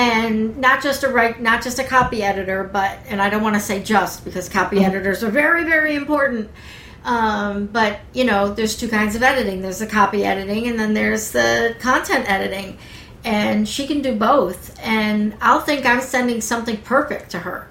and 0.00 0.56
not 0.56 0.82
just 0.82 1.02
a 1.02 1.08
write 1.08 1.40
not 1.40 1.62
just 1.62 1.78
a 1.78 1.84
copy 1.84 2.22
editor 2.22 2.64
but 2.64 2.98
and 3.08 3.20
i 3.20 3.28
don't 3.28 3.42
want 3.42 3.54
to 3.54 3.60
say 3.60 3.82
just 3.82 4.24
because 4.24 4.48
copy 4.48 4.76
mm-hmm. 4.76 4.86
editors 4.86 5.22
are 5.22 5.30
very 5.30 5.64
very 5.64 5.94
important 5.94 6.50
um, 7.02 7.66
but 7.66 8.00
you 8.12 8.24
know 8.24 8.52
there's 8.52 8.76
two 8.76 8.88
kinds 8.88 9.14
of 9.14 9.22
editing 9.22 9.62
there's 9.62 9.78
the 9.78 9.86
copy 9.86 10.24
editing 10.24 10.68
and 10.68 10.78
then 10.78 10.94
there's 10.94 11.30
the 11.32 11.74
content 11.80 12.30
editing 12.30 12.78
and 13.24 13.68
she 13.68 13.86
can 13.86 14.00
do 14.02 14.14
both 14.14 14.78
and 14.82 15.34
i'll 15.40 15.60
think 15.60 15.86
i'm 15.86 16.00
sending 16.00 16.40
something 16.40 16.76
perfect 16.78 17.30
to 17.30 17.38
her 17.38 17.68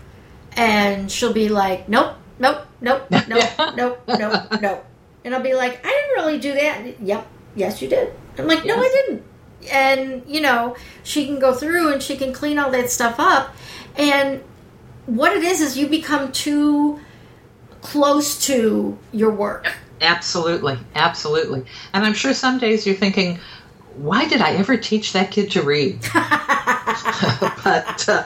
and 0.53 1.11
she'll 1.11 1.33
be 1.33 1.47
like 1.47 1.87
nope 1.87 2.15
nope, 2.39 2.65
nope, 2.81 3.03
nope, 3.11 3.27
nope, 3.75 4.01
nope, 4.07 4.61
nope. 4.61 4.85
And 5.23 5.35
I'll 5.35 5.43
be 5.43 5.53
like, 5.53 5.85
I 5.85 5.89
didn't 5.89 6.23
really 6.23 6.39
do 6.39 6.53
that. 6.53 7.01
Yep, 7.01 7.27
yes, 7.55 7.81
you 7.81 7.89
did. 7.89 8.13
I'm 8.37 8.47
like, 8.47 8.65
no, 8.65 8.75
yes. 8.75 8.85
I 8.85 8.95
didn't. 8.95 9.23
And, 9.71 10.23
you 10.27 10.41
know, 10.41 10.75
she 11.03 11.25
can 11.25 11.39
go 11.39 11.53
through 11.53 11.91
and 11.91 12.01
she 12.01 12.15
can 12.17 12.33
clean 12.33 12.57
all 12.57 12.71
that 12.71 12.89
stuff 12.89 13.15
up. 13.19 13.55
And 13.97 14.41
what 15.05 15.35
it 15.35 15.43
is, 15.43 15.61
is 15.61 15.77
you 15.77 15.87
become 15.87 16.31
too 16.31 16.99
close 17.81 18.45
to 18.45 18.97
your 19.11 19.31
work. 19.31 19.73
Absolutely, 20.01 20.77
absolutely. 20.95 21.65
And 21.93 22.05
I'm 22.05 22.13
sure 22.13 22.33
some 22.33 22.57
days 22.57 22.85
you're 22.85 22.95
thinking, 22.95 23.39
why 23.95 24.27
did 24.27 24.41
I 24.41 24.53
ever 24.53 24.77
teach 24.77 25.13
that 25.13 25.31
kid 25.31 25.51
to 25.51 25.61
read? 25.61 25.99
but 27.63 28.09
uh, 28.09 28.25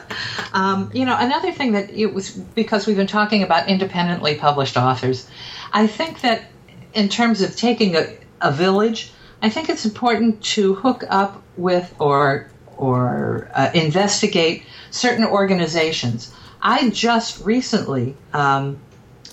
um, 0.52 0.90
you 0.94 1.04
know, 1.04 1.16
another 1.18 1.52
thing 1.52 1.72
that 1.72 1.90
it 1.90 2.14
was 2.14 2.30
because 2.30 2.86
we've 2.86 2.96
been 2.96 3.06
talking 3.06 3.42
about 3.42 3.68
independently 3.68 4.36
published 4.36 4.76
authors. 4.76 5.28
I 5.72 5.86
think 5.86 6.20
that 6.20 6.44
in 6.92 7.08
terms 7.08 7.42
of 7.42 7.56
taking 7.56 7.96
a, 7.96 8.16
a 8.40 8.52
village, 8.52 9.12
I 9.44 9.50
think 9.50 9.68
it's 9.68 9.84
important 9.84 10.42
to 10.54 10.72
hook 10.72 11.04
up 11.10 11.42
with 11.58 11.94
or 11.98 12.48
or 12.78 13.50
uh, 13.52 13.70
investigate 13.74 14.62
certain 14.90 15.26
organizations. 15.26 16.32
I 16.62 16.88
just 16.88 17.44
recently 17.44 18.16
um, 18.32 18.78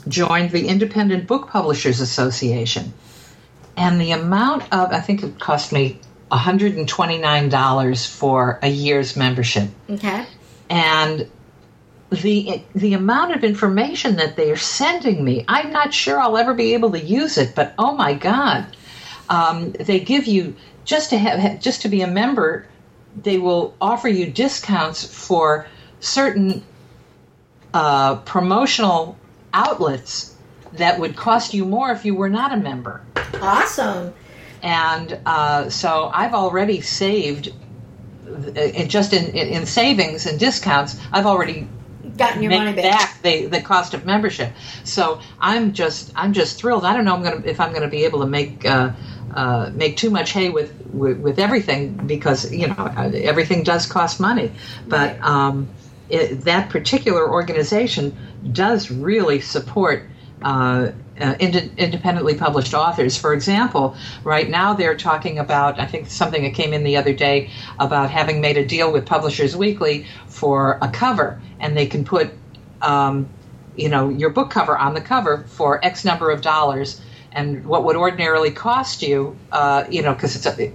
joined 0.10 0.52
the 0.52 0.68
Independent 0.68 1.28
Book 1.28 1.48
Publishers 1.48 2.02
Association, 2.02 2.92
and 3.78 4.02
the 4.02 4.12
amount 4.12 4.64
of 4.74 4.92
I 4.92 5.00
think 5.00 5.24
it 5.24 5.40
cost 5.40 5.72
me 5.72 6.02
$129 6.30 8.08
for 8.08 8.60
a 8.62 8.68
year's 8.68 9.16
membership. 9.16 9.70
Okay. 9.90 10.26
And 10.70 11.32
the 12.10 12.62
the 12.76 12.96
amount 12.96 13.34
of 13.34 13.46
information 13.46 14.18
that 14.18 14.36
they 14.36 14.52
are 14.52 14.58
sending 14.58 15.24
me, 15.24 15.46
I'm 15.48 15.72
not 15.72 15.94
sure 15.94 16.20
I'll 16.20 16.38
ever 16.38 16.54
be 16.54 16.74
able 16.74 16.92
to 16.92 17.00
use 17.00 17.38
it. 17.38 17.56
But 17.56 17.74
oh 17.80 17.96
my 17.96 18.14
God, 18.14 18.76
um, 19.32 19.72
they 19.72 20.02
give 20.02 20.28
you 20.28 20.56
just 20.84 21.10
to 21.12 21.18
have 21.18 21.62
just 21.62 21.84
to 21.84 21.90
be 21.90 22.02
a 22.02 22.08
member. 22.08 22.68
They 23.16 23.38
will 23.38 23.76
offer 23.80 24.10
you 24.10 24.30
discounts 24.30 25.06
for 25.06 25.68
certain 26.02 26.64
uh, 27.74 28.18
promotional 28.18 29.18
outlets 29.54 30.36
that 30.74 31.00
would 31.00 31.16
cost 31.16 31.54
you 31.54 31.66
more 31.66 31.92
if 31.92 32.06
you 32.06 32.14
were 32.14 32.30
not 32.30 32.52
a 32.54 32.58
member. 32.58 33.02
Awesome. 33.42 34.14
And 34.62 35.18
uh, 35.26 35.70
so 35.70 36.12
I've 36.14 36.34
already 36.34 36.82
saved, 36.82 37.54
uh, 38.28 38.84
just 38.86 39.14
in, 39.14 39.36
in 39.36 39.66
savings 39.66 40.26
and 40.26 40.40
discounts, 40.40 41.00
I've 41.12 41.26
already 41.26 41.68
gotten 42.18 42.44
your 42.44 42.52
money 42.52 42.74
back, 42.74 42.84
back 42.84 43.22
the, 43.22 43.46
the 43.48 43.62
cost 43.62 43.94
of 43.94 44.06
membership. 44.06 44.52
So 44.84 45.22
I'm 45.40 45.74
just 45.74 46.12
I'm 46.16 46.34
just 46.34 46.58
thrilled. 46.58 46.86
I 46.86 46.94
don't 46.94 47.06
know 47.06 47.16
I'm 47.16 47.24
gonna, 47.24 47.46
if 47.46 47.60
I'm 47.60 47.72
going 47.72 47.84
to 47.84 47.88
be 47.90 48.06
able 48.06 48.20
to 48.20 48.28
make 48.28 48.66
uh, 48.66 48.92
uh, 49.34 49.72
make 49.74 49.98
too 49.98 50.10
much 50.10 50.32
hay 50.32 50.50
with, 50.50 50.74
with, 50.88 51.20
with 51.20 51.40
everything 51.40 51.96
because 52.08 52.52
you 52.52 52.68
know 52.68 53.12
everything 53.14 53.64
does 53.64 53.86
cost 53.86 54.20
money. 54.20 54.52
But 54.88 55.20
um, 55.22 55.70
it, 56.10 56.42
that 56.42 56.70
particular 56.70 57.30
organization 57.30 58.18
does 58.52 58.92
really 58.92 59.40
support 59.40 60.10
uh, 60.42 60.92
uh, 61.20 61.36
ind- 61.40 61.72
independently 61.78 62.36
published 62.36 62.74
authors. 62.74 63.18
For 63.18 63.34
example, 63.34 63.96
right 64.24 64.50
now 64.50 64.74
they're 64.74 64.98
talking 64.98 65.40
about, 65.40 65.80
I 65.80 65.86
think 65.86 66.08
something 66.08 66.44
that 66.44 66.54
came 66.54 66.74
in 66.74 66.84
the 66.84 66.98
other 66.98 67.14
day 67.14 67.52
about 67.80 68.10
having 68.10 68.42
made 68.42 68.58
a 68.58 68.66
deal 68.66 68.92
with 68.92 69.06
Publishers 69.06 69.56
Weekly 69.56 70.06
for 70.28 70.80
a 70.82 70.90
cover, 70.90 71.42
and 71.60 71.78
they 71.78 71.86
can 71.86 72.04
put, 72.04 72.32
um, 72.82 73.30
you 73.76 73.90
know, 73.90 74.10
your 74.10 74.32
book 74.32 74.50
cover 74.50 74.78
on 74.78 74.94
the 74.94 75.02
cover 75.02 75.46
for 75.48 75.84
X 75.86 76.04
number 76.04 76.32
of 76.32 76.42
dollars, 76.42 77.02
and 77.32 77.66
what 77.66 77.84
would 77.86 77.96
ordinarily 77.96 78.52
cost 78.52 79.02
you, 79.02 79.38
uh, 79.52 79.86
you 79.90 80.02
know, 80.02 80.14
because 80.14 80.36
it's 80.36 80.46
a, 80.46 80.74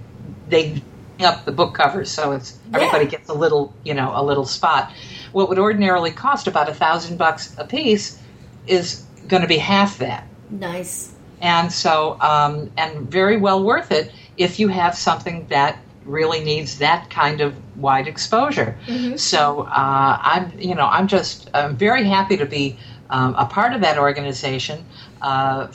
they 0.49 0.81
bring 1.17 1.27
up 1.27 1.45
the 1.45 1.51
book 1.51 1.73
covers, 1.73 2.09
so 2.09 2.31
it's 2.31 2.57
everybody 2.73 3.05
gets 3.05 3.29
a 3.29 3.33
little, 3.33 3.73
you 3.83 3.93
know, 3.93 4.11
a 4.15 4.23
little 4.23 4.45
spot. 4.45 4.91
What 5.31 5.49
would 5.49 5.59
ordinarily 5.59 6.11
cost 6.11 6.47
about 6.47 6.69
a 6.69 6.73
thousand 6.73 7.17
bucks 7.17 7.53
a 7.57 7.65
piece 7.65 8.19
is 8.65 9.03
going 9.27 9.41
to 9.41 9.47
be 9.47 9.57
half 9.57 9.99
that. 9.99 10.27
Nice. 10.49 11.13
And 11.41 11.71
so, 11.71 12.19
um, 12.19 12.71
and 12.77 13.09
very 13.09 13.37
well 13.37 13.63
worth 13.63 13.91
it 13.91 14.11
if 14.37 14.59
you 14.59 14.69
have 14.69 14.95
something 14.95 15.47
that 15.47 15.79
really 16.05 16.43
needs 16.43 16.79
that 16.79 17.09
kind 17.09 17.41
of 17.41 17.55
wide 17.77 18.07
exposure. 18.07 18.77
Mm-hmm. 18.87 19.17
So 19.17 19.61
uh, 19.61 20.19
I'm, 20.21 20.57
you 20.57 20.73
know, 20.73 20.85
I'm 20.85 21.07
just 21.07 21.49
I'm 21.53 21.75
very 21.75 22.05
happy 22.05 22.37
to 22.37 22.45
be 22.45 22.77
um, 23.09 23.35
a 23.35 23.45
part 23.45 23.73
of 23.73 23.81
that 23.81 23.97
organization 23.97 24.85
uh, 25.21 25.67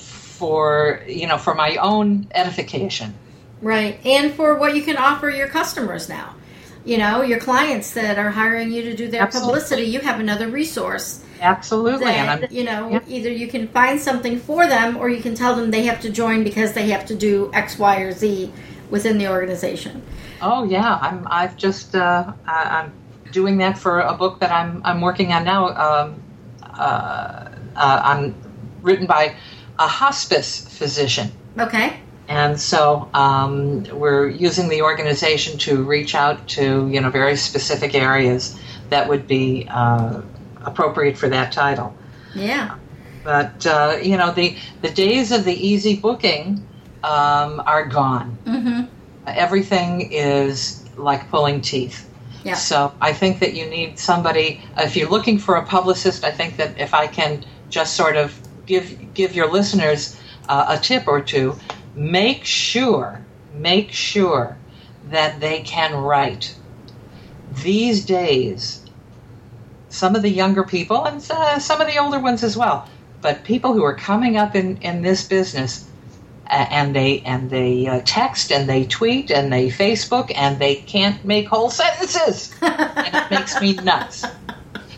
for 0.42 1.00
you 1.06 1.28
know 1.28 1.38
for 1.38 1.54
my 1.54 1.76
own 1.76 2.26
edification. 2.34 3.14
Right, 3.60 4.04
and 4.04 4.34
for 4.34 4.58
what 4.58 4.74
you 4.74 4.82
can 4.82 4.96
offer 4.96 5.30
your 5.30 5.46
customers 5.46 6.08
now. 6.08 6.34
You 6.84 6.98
know, 6.98 7.22
your 7.22 7.38
clients 7.38 7.92
that 7.92 8.18
are 8.18 8.30
hiring 8.30 8.72
you 8.72 8.82
to 8.82 8.96
do 8.96 9.06
their 9.06 9.22
Absolutely. 9.22 9.52
publicity, 9.52 9.82
you 9.84 10.00
have 10.00 10.18
another 10.18 10.48
resource 10.48 11.22
Absolutely. 11.40 12.06
That, 12.06 12.50
you 12.50 12.64
know, 12.64 12.90
yeah. 12.90 13.00
either 13.06 13.30
you 13.30 13.46
can 13.46 13.68
find 13.68 14.00
something 14.00 14.40
for 14.40 14.66
them 14.66 14.96
or 14.96 15.08
you 15.08 15.22
can 15.22 15.36
tell 15.36 15.54
them 15.54 15.70
they 15.70 15.84
have 15.84 16.00
to 16.00 16.10
join 16.10 16.42
because 16.42 16.72
they 16.72 16.88
have 16.90 17.06
to 17.06 17.14
do 17.14 17.50
X, 17.52 17.78
Y, 17.78 18.00
or 18.00 18.10
Z 18.10 18.52
within 18.90 19.18
the 19.18 19.28
organization. 19.28 20.02
Oh 20.40 20.64
yeah, 20.64 20.98
I'm. 21.00 21.24
I've 21.30 21.56
just. 21.56 21.94
Uh, 21.94 22.32
I, 22.46 22.80
am 22.80 22.92
doing 23.30 23.58
that 23.58 23.78
for 23.78 24.00
a 24.00 24.14
book 24.14 24.40
that 24.40 24.50
I'm. 24.50 24.82
I'm 24.84 25.00
working 25.00 25.32
on 25.32 25.44
now. 25.44 25.68
Um, 25.68 26.22
uh, 26.64 27.48
uh, 27.76 28.02
on 28.04 28.34
written 28.82 29.06
by 29.06 29.34
a 29.82 29.88
hospice 29.88 30.66
physician. 30.68 31.30
Okay. 31.58 31.98
And 32.28 32.58
so 32.58 33.08
um, 33.14 33.84
we're 33.92 34.28
using 34.28 34.68
the 34.68 34.82
organization 34.82 35.58
to 35.58 35.82
reach 35.82 36.14
out 36.14 36.46
to 36.48 36.88
you 36.88 37.00
know 37.00 37.10
very 37.10 37.36
specific 37.36 37.94
areas 37.94 38.58
that 38.90 39.08
would 39.08 39.26
be 39.26 39.66
uh, 39.68 40.22
appropriate 40.64 41.18
for 41.18 41.28
that 41.28 41.52
title. 41.52 41.94
Yeah. 42.34 42.76
But 43.24 43.66
uh, 43.66 43.98
you 44.02 44.16
know 44.16 44.32
the 44.32 44.56
the 44.80 44.90
days 44.90 45.32
of 45.32 45.44
the 45.44 45.54
easy 45.54 45.96
booking 45.96 46.64
um, 47.02 47.60
are 47.66 47.84
gone. 47.84 48.38
Mm-hmm. 48.44 48.84
Everything 49.26 50.12
is 50.12 50.84
like 50.96 51.28
pulling 51.28 51.60
teeth. 51.60 52.08
Yeah. 52.44 52.54
So 52.54 52.92
I 53.00 53.12
think 53.12 53.40
that 53.40 53.54
you 53.54 53.66
need 53.66 53.98
somebody. 53.98 54.60
If 54.78 54.96
you're 54.96 55.10
looking 55.10 55.38
for 55.38 55.56
a 55.56 55.64
publicist, 55.64 56.24
I 56.24 56.30
think 56.30 56.56
that 56.56 56.78
if 56.78 56.94
I 56.94 57.06
can 57.06 57.44
just 57.68 57.94
sort 57.94 58.16
of 58.16 58.41
give 58.72 59.12
give 59.12 59.34
your 59.34 59.50
listeners 59.50 60.16
uh, 60.48 60.76
a 60.76 60.78
tip 60.78 61.06
or 61.06 61.20
two, 61.20 61.54
make 61.94 62.44
sure 62.44 63.20
make 63.54 63.92
sure 63.92 64.56
that 65.10 65.40
they 65.40 65.60
can 65.60 65.94
write. 65.94 66.56
These 67.62 68.06
days, 68.06 68.80
some 69.90 70.16
of 70.16 70.22
the 70.22 70.30
younger 70.30 70.64
people 70.64 71.04
and 71.04 71.24
uh, 71.30 71.58
some 71.58 71.82
of 71.82 71.86
the 71.86 71.98
older 71.98 72.18
ones 72.18 72.42
as 72.42 72.56
well, 72.56 72.88
but 73.20 73.44
people 73.44 73.74
who 73.74 73.84
are 73.84 73.94
coming 73.94 74.38
up 74.38 74.56
in, 74.56 74.78
in 74.78 75.02
this 75.02 75.28
business 75.28 75.86
uh, 76.46 76.66
and 76.70 76.96
they 76.96 77.20
and 77.26 77.50
they 77.50 77.86
uh, 77.86 78.00
text 78.06 78.50
and 78.50 78.66
they 78.66 78.86
tweet 78.86 79.30
and 79.30 79.52
they 79.52 79.68
Facebook 79.68 80.32
and 80.34 80.58
they 80.58 80.76
can't 80.76 81.22
make 81.26 81.46
whole 81.46 81.68
sentences, 81.68 82.54
and 82.62 83.14
it 83.14 83.30
makes 83.30 83.60
me 83.60 83.74
nuts. 83.74 84.24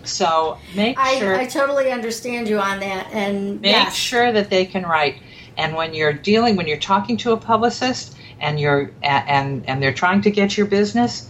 So 0.07 0.59
make 0.75 0.99
I, 0.99 1.19
sure 1.19 1.35
I 1.37 1.47
totally 1.47 1.91
understand 1.91 2.49
you 2.49 2.59
on 2.59 2.81
that, 2.81 3.09
and 3.13 3.61
make 3.61 3.73
yes. 3.73 3.95
sure 3.95 4.33
that 4.33 4.51
they 4.51 4.65
can 4.67 4.83
write. 4.85 5.17
And 5.57 5.75
when 5.75 5.95
you're 5.95 6.13
dealing, 6.13 6.57
when 6.57 6.67
you're 6.67 6.77
talking 6.79 7.17
to 7.19 7.33
a 7.33 7.37
publicist 7.37 8.17
and 8.41 8.59
you're 8.59 8.91
and 9.03 9.65
and 9.69 9.83
they're 9.83 9.93
trying 9.93 10.23
to 10.23 10.31
get 10.31 10.57
your 10.57 10.67
business, 10.67 11.29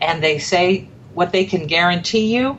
and 0.00 0.22
they 0.22 0.38
say 0.38 0.88
what 1.14 1.32
they 1.32 1.44
can 1.44 1.66
guarantee 1.66 2.34
you, 2.36 2.58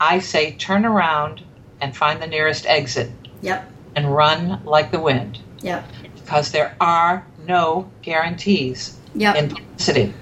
I 0.00 0.18
say 0.20 0.52
turn 0.52 0.84
around 0.84 1.42
and 1.80 1.96
find 1.96 2.20
the 2.20 2.26
nearest 2.26 2.66
exit 2.66 3.10
Yep. 3.42 3.70
and 3.96 4.12
run 4.14 4.60
like 4.64 4.90
the 4.90 4.98
wind 5.00 5.38
Yep. 5.62 5.84
because 6.16 6.50
there 6.50 6.74
are 6.80 7.24
no 7.46 7.88
guarantees 8.02 8.96
Yep. 9.14 9.36
in 9.36 9.48
publicity. 9.48 10.12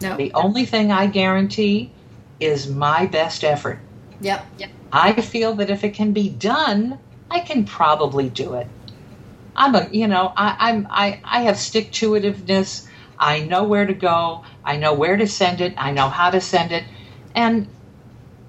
no. 0.00 0.16
The 0.16 0.32
only 0.34 0.64
thing 0.64 0.90
I 0.92 1.06
guarantee 1.06 1.90
is 2.38 2.68
my 2.68 3.06
best 3.06 3.44
effort. 3.44 3.78
Yep. 4.20 4.46
Yep. 4.58 4.70
I 4.92 5.12
feel 5.20 5.54
that 5.54 5.70
if 5.70 5.84
it 5.84 5.94
can 5.94 6.12
be 6.12 6.28
done, 6.28 6.98
I 7.30 7.40
can 7.40 7.64
probably 7.64 8.28
do 8.28 8.54
it. 8.54 8.66
I'm 9.54 9.74
a, 9.74 9.88
you 9.90 10.08
know, 10.08 10.32
I, 10.36 10.56
I'm, 10.58 10.86
I, 10.90 11.20
I 11.24 11.42
have 11.42 11.58
stick 11.58 11.92
to 11.92 12.12
itiveness. 12.12 12.86
I 13.18 13.40
know 13.40 13.64
where 13.64 13.86
to 13.86 13.92
go. 13.94 14.44
I 14.64 14.76
know 14.76 14.94
where 14.94 15.16
to 15.16 15.26
send 15.26 15.60
it. 15.60 15.74
I 15.76 15.92
know 15.92 16.08
how 16.08 16.30
to 16.30 16.40
send 16.40 16.72
it, 16.72 16.84
and 17.34 17.68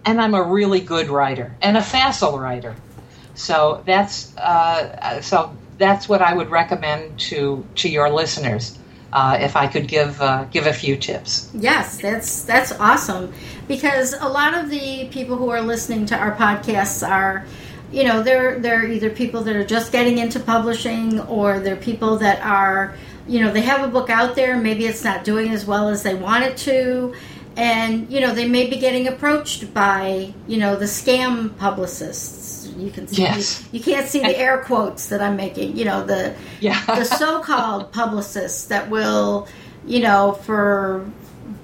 and 0.06 0.20
I'm 0.22 0.34
a 0.34 0.42
really 0.42 0.80
good 0.80 1.10
writer 1.10 1.56
and 1.62 1.76
a 1.76 1.82
facile 1.82 2.40
writer. 2.40 2.76
So 3.36 3.84
that's 3.86 4.36
uh, 4.38 5.22
so 5.22 5.56
that's 5.78 6.08
what 6.08 6.22
I 6.22 6.34
would 6.34 6.50
recommend 6.50 7.20
to 7.20 7.66
to 7.76 7.90
your 7.90 8.10
listeners. 8.10 8.78
Uh, 9.12 9.38
if 9.42 9.58
I 9.58 9.68
could 9.68 9.90
give 9.90 10.22
uh, 10.22 10.46
give 10.46 10.68
a 10.68 10.74
few 10.74 10.96
tips. 10.96 11.52
Yes, 11.54 12.00
that's 12.00 12.46
that's 12.46 12.72
awesome 12.72 13.34
because 13.72 14.12
a 14.14 14.28
lot 14.28 14.54
of 14.54 14.70
the 14.70 15.08
people 15.12 15.38
who 15.38 15.50
are 15.50 15.62
listening 15.62 16.06
to 16.08 16.18
our 16.18 16.36
podcasts 16.36 17.08
are, 17.08 17.46
you 17.92 18.04
know, 18.04 18.22
they're 18.22 18.60
they're 18.60 18.86
either 18.86 19.10
people 19.10 19.42
that 19.44 19.56
are 19.56 19.66
just 19.66 19.92
getting 19.94 20.18
into 20.18 20.40
publishing 20.42 21.20
or 21.22 21.60
they're 21.60 21.78
people 21.78 22.18
that 22.18 22.42
are, 22.46 22.96
you 23.28 23.40
know, 23.40 23.50
they 23.52 23.62
have 23.62 23.82
a 23.88 23.88
book 23.88 24.10
out 24.10 24.36
there, 24.36 24.58
maybe 24.58 24.86
it's 24.86 25.06
not 25.06 25.24
doing 25.24 25.52
as 25.52 25.66
well 25.66 25.88
as 25.88 26.04
they 26.04 26.16
want 26.16 26.44
it 26.44 26.58
to, 26.58 27.14
and 27.56 28.12
you 28.12 28.20
know, 28.20 28.34
they 28.34 28.48
may 28.48 28.70
be 28.70 28.78
getting 28.78 29.08
approached 29.08 29.74
by, 29.74 30.34
you 30.48 30.58
know, 30.58 30.76
the 30.76 30.86
scam 30.86 31.56
publicists. 31.58 32.50
You 32.78 32.92
can 32.92 33.08
see 33.08 33.22
Yes. 33.24 33.68
you, 33.72 33.80
can't 33.82 34.08
see 34.08 34.20
the 34.20 34.38
air 34.46 34.60
quotes 34.66 35.08
that 35.08 35.22
I'm 35.22 35.36
making, 35.38 35.78
you 35.78 35.86
know, 35.86 36.06
the 36.06 36.34
Yeah. 36.60 36.82
the 36.88 37.06
so-called 37.06 37.92
publicists 38.02 38.66
that 38.66 38.90
will, 38.90 39.48
you 39.86 40.02
know, 40.02 40.34
for 40.44 41.06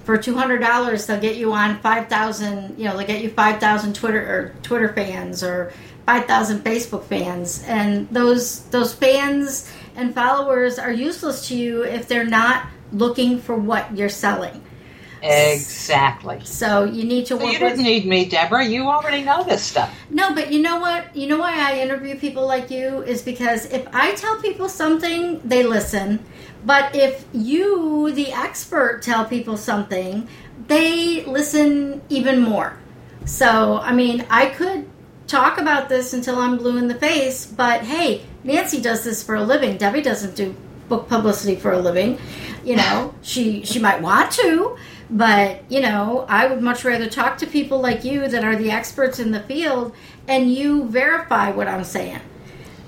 for 0.07 0.17
two 0.17 0.35
hundred 0.35 0.59
dollars 0.59 1.05
they'll 1.05 1.19
get 1.19 1.35
you 1.35 1.53
on 1.53 1.79
five 1.81 2.07
thousand. 2.07 2.79
You 2.79 2.85
know, 2.85 2.97
they'll 2.97 3.05
get 3.07 3.21
you 3.21 3.29
five 3.29 3.59
thousand 3.59 3.93
Twitter 3.93 4.21
or 4.21 4.55
Twitter 4.63 4.93
fans 4.93 5.43
or 5.43 5.73
five 6.05 6.25
thousand 6.25 6.63
Facebook 6.63 7.03
fans, 7.05 7.63
and 7.67 8.09
those 8.09 8.63
those 8.69 8.93
fans 8.93 9.69
and 9.95 10.15
followers 10.15 10.79
are 10.79 10.91
useless 10.91 11.47
to 11.49 11.57
you 11.57 11.83
if 11.83 12.07
they're 12.07 12.25
not 12.25 12.67
looking 12.93 13.39
for 13.39 13.55
what 13.57 13.95
you're 13.97 14.09
selling. 14.09 14.63
exactly. 15.21 16.41
So 16.45 16.85
you 16.85 17.03
need 17.03 17.25
to 17.27 17.37
So 17.37 17.43
work 17.43 17.53
you 17.53 17.59
didn't 17.59 17.83
need 17.83 18.05
me, 18.05 18.25
Deborah. 18.25 18.65
You 18.65 18.87
already 18.87 19.23
know 19.23 19.43
this 19.43 19.63
stuff. 19.63 19.93
No, 20.09 20.33
but 20.33 20.51
you 20.51 20.61
know 20.61 20.79
what? 20.79 21.15
You 21.15 21.27
know 21.27 21.39
why 21.39 21.53
I 21.71 21.79
interview 21.79 22.17
people 22.17 22.45
like 22.47 22.71
you 22.71 23.03
is 23.03 23.21
because 23.21 23.65
if 23.65 23.87
I 23.93 24.15
tell 24.15 24.39
people 24.41 24.69
something, 24.69 25.41
they 25.43 25.63
listen. 25.63 26.25
But 26.67 26.93
if 26.97 27.25
you, 27.31 28.11
the 28.11 28.33
expert, 28.33 29.01
tell 29.01 29.23
people 29.23 29.55
something, 29.55 30.27
they 30.67 31.23
listen 31.23 32.01
even 32.09 32.41
more. 32.41 32.77
So, 33.23 33.77
I 33.77 33.93
mean, 33.93 34.25
I 34.29 34.47
could 34.47 34.85
talk 35.27 35.59
about 35.59 35.87
this 35.87 36.11
until 36.11 36.37
I'm 36.37 36.57
blue 36.57 36.77
in 36.77 36.89
the 36.89 36.95
face, 36.95 37.45
but 37.45 37.83
hey, 37.83 38.25
Nancy 38.43 38.81
does 38.81 39.05
this 39.05 39.23
for 39.23 39.35
a 39.35 39.43
living. 39.43 39.77
Debbie 39.77 40.01
doesn't 40.01 40.35
do 40.35 40.53
book 40.89 41.07
publicity 41.07 41.55
for 41.55 41.71
a 41.71 41.79
living. 41.79 42.19
You 42.65 42.75
know, 42.75 43.15
she 43.21 43.63
she 43.63 43.79
might 43.79 44.01
want 44.01 44.31
to, 44.33 44.77
but 45.09 45.63
you 45.71 45.79
know, 45.79 46.25
I 46.27 46.47
would 46.47 46.61
much 46.61 46.83
rather 46.83 47.09
talk 47.09 47.37
to 47.37 47.47
people 47.47 47.79
like 47.79 48.03
you 48.03 48.27
that 48.27 48.43
are 48.43 48.57
the 48.57 48.71
experts 48.71 49.19
in 49.19 49.31
the 49.31 49.39
field 49.39 49.95
and 50.27 50.53
you 50.53 50.89
verify 50.89 51.49
what 51.49 51.69
I'm 51.69 51.85
saying. 51.85 52.19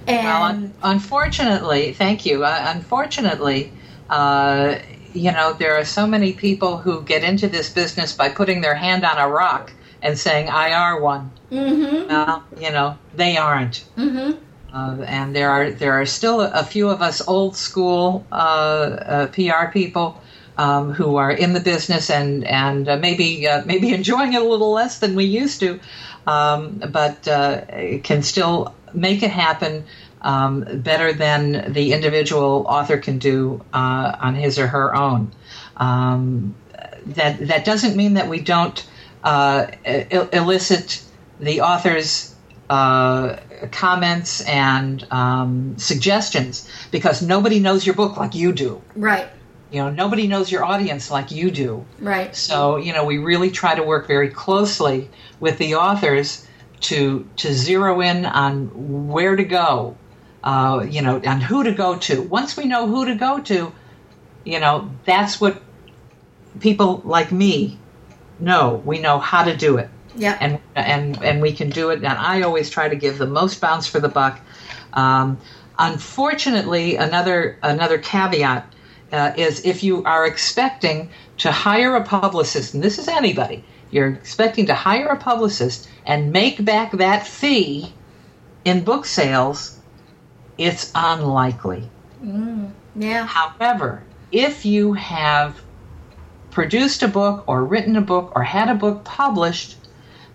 And 0.10 0.24
Well, 0.26 0.44
un- 0.44 0.74
unfortunately, 0.82 1.94
thank 1.94 2.26
you. 2.26 2.44
Uh, 2.44 2.64
unfortunately, 2.76 3.74
uh, 4.10 4.76
you 5.14 5.32
know, 5.32 5.54
there 5.54 5.76
are 5.76 5.86
so 5.86 6.08
many 6.08 6.34
people 6.34 6.78
who 6.78 7.04
get 7.04 7.24
into 7.24 7.48
this 7.48 7.72
business 7.72 8.16
by 8.16 8.30
putting 8.30 8.62
their 8.62 8.76
hand 8.76 9.04
on 9.06 9.18
a 9.18 9.28
rock 9.30 9.74
and 10.02 10.18
saying, 10.18 10.50
I 10.50 10.74
are 10.74 11.02
one. 11.02 11.34
mhm, 11.52 12.08
Well, 12.10 12.44
you 12.58 12.72
know, 12.72 12.98
they 13.14 13.38
aren't. 13.38 13.86
mhm, 13.98 14.38
Uh, 14.74 14.98
and 15.08 15.36
there 15.36 15.50
are 15.50 15.72
there 15.72 15.94
are 15.94 16.06
still 16.06 16.42
a 16.42 16.64
few 16.64 16.90
of 16.90 17.02
us 17.02 17.28
old 17.28 17.56
school 17.56 18.28
uh, 18.32 18.36
uh, 18.36 19.28
PR 19.28 19.72
people 19.72 20.22
um, 20.58 20.92
who 20.94 21.16
are 21.18 21.32
in 21.32 21.54
the 21.54 21.60
business 21.60 22.10
and 22.10 22.44
and 22.46 22.88
uh, 22.88 22.98
maybe 22.98 23.48
uh, 23.48 23.64
maybe 23.66 23.94
enjoying 24.00 24.34
it 24.34 24.42
a 24.42 24.46
little 24.46 24.72
less 24.74 25.00
than 25.00 25.16
we 25.16 25.26
used 25.26 25.60
to, 25.62 25.80
um, 26.28 26.82
but 26.92 27.28
uh, 27.28 27.62
can 28.04 28.22
still 28.22 28.76
make 28.94 29.24
it 29.24 29.32
happen 29.32 29.86
um, 30.22 30.66
better 30.82 31.14
than 31.14 31.72
the 31.74 31.94
individual 31.94 32.66
author 32.68 32.98
can 32.98 33.20
do 33.20 33.64
uh, 33.74 34.16
on 34.20 34.36
his 34.36 34.60
or 34.60 34.68
her 34.68 34.96
own. 34.96 35.32
Um, 35.78 36.56
that 37.06 37.48
that 37.48 37.66
doesn't 37.66 37.96
mean 37.96 38.16
that 38.16 38.28
we 38.28 38.42
don't 38.42 38.86
uh, 39.24 39.68
il- 39.86 40.30
elicit 40.30 41.02
the 41.40 41.62
author's 41.62 42.36
uh, 42.70 43.38
comments 43.72 44.42
and 44.42 45.06
um, 45.12 45.78
suggestions 45.78 46.70
because 46.92 47.22
nobody 47.22 47.60
knows 47.60 47.86
your 47.86 47.96
book 47.96 48.18
like 48.18 48.36
you 48.36 48.52
do. 48.52 48.82
right, 48.96 49.28
You 49.72 49.82
know, 49.84 49.90
nobody 49.90 50.28
knows 50.28 50.52
your 50.52 50.64
audience 50.64 51.10
like 51.10 51.32
you 51.32 51.50
do. 51.50 51.86
right, 52.00 52.36
So, 52.36 52.78
you 52.78 52.94
know, 52.94 53.06
we 53.06 53.18
really 53.18 53.50
try 53.52 53.74
to 53.74 53.84
work 53.84 54.08
very 54.08 54.30
closely 54.30 55.10
with 55.40 55.58
the 55.58 55.76
authors 55.76 56.46
to 56.82 57.28
to 57.38 57.54
zero 57.54 58.02
in 58.02 58.26
on 58.26 59.08
where 59.10 59.36
to 59.36 59.44
go, 59.44 59.96
uh, 60.44 60.86
you 60.90 61.02
know, 61.02 61.20
and 61.24 61.44
who 61.44 61.64
to 61.64 61.72
go 61.72 61.98
to. 61.98 62.22
Once 62.22 62.56
we 62.56 62.66
know 62.66 62.88
who 62.88 63.06
to 63.06 63.16
go 63.16 63.40
to, 63.40 63.72
you 64.46 64.60
know, 64.60 64.90
that's 65.06 65.40
what 65.40 65.62
people 66.60 67.02
like 67.06 67.32
me 67.32 67.78
know. 68.40 68.82
We 68.86 69.00
know 69.00 69.20
how 69.20 69.44
to 69.44 69.56
do 69.56 69.78
it 69.78 69.90
yeah, 70.16 70.38
and 70.40 70.60
and 70.76 71.24
and 71.24 71.42
we 71.42 71.54
can 71.54 71.70
do 71.70 71.90
it. 71.90 71.98
And 71.98 72.08
I 72.08 72.42
always 72.42 72.70
try 72.70 72.90
to 72.90 72.96
give 72.96 73.18
the 73.18 73.28
most 73.28 73.62
bounce 73.62 73.88
for 73.88 74.00
the 74.00 74.10
buck. 74.10 74.40
Um, 74.94 75.40
unfortunately, 75.78 76.96
another 76.96 77.58
another 77.64 77.98
caveat 77.98 78.74
uh, 79.12 79.34
is 79.38 79.66
if 79.66 79.84
you 79.84 80.04
are 80.04 80.26
expecting 80.26 81.10
to 81.38 81.52
hire 81.52 81.96
a 81.96 82.04
publicist, 82.04 82.74
and 82.74 82.84
this 82.84 83.00
is 83.00 83.08
anybody, 83.08 83.64
you're 83.92 84.10
expecting 84.10 84.68
to 84.68 84.76
hire 84.76 85.08
a 85.08 85.18
publicist 85.18 85.90
and 86.06 86.32
make 86.32 86.64
back 86.64 86.92
that 86.94 87.28
fee 87.28 87.94
in 88.66 88.84
book 88.84 89.06
sales, 89.06 89.80
it's 90.58 90.92
unlikely. 90.96 91.90
mm, 92.24 92.72
yeah, 92.96 93.26
However, 93.26 94.04
if 94.32 94.66
you 94.66 94.94
have 94.94 95.62
produced 96.52 97.04
a 97.04 97.08
book 97.08 97.44
or 97.48 97.64
written 97.64 97.96
a 97.96 98.02
book 98.02 98.34
or 98.36 98.44
had 98.44 98.70
a 98.70 98.76
book 98.76 99.06
published 99.06 99.78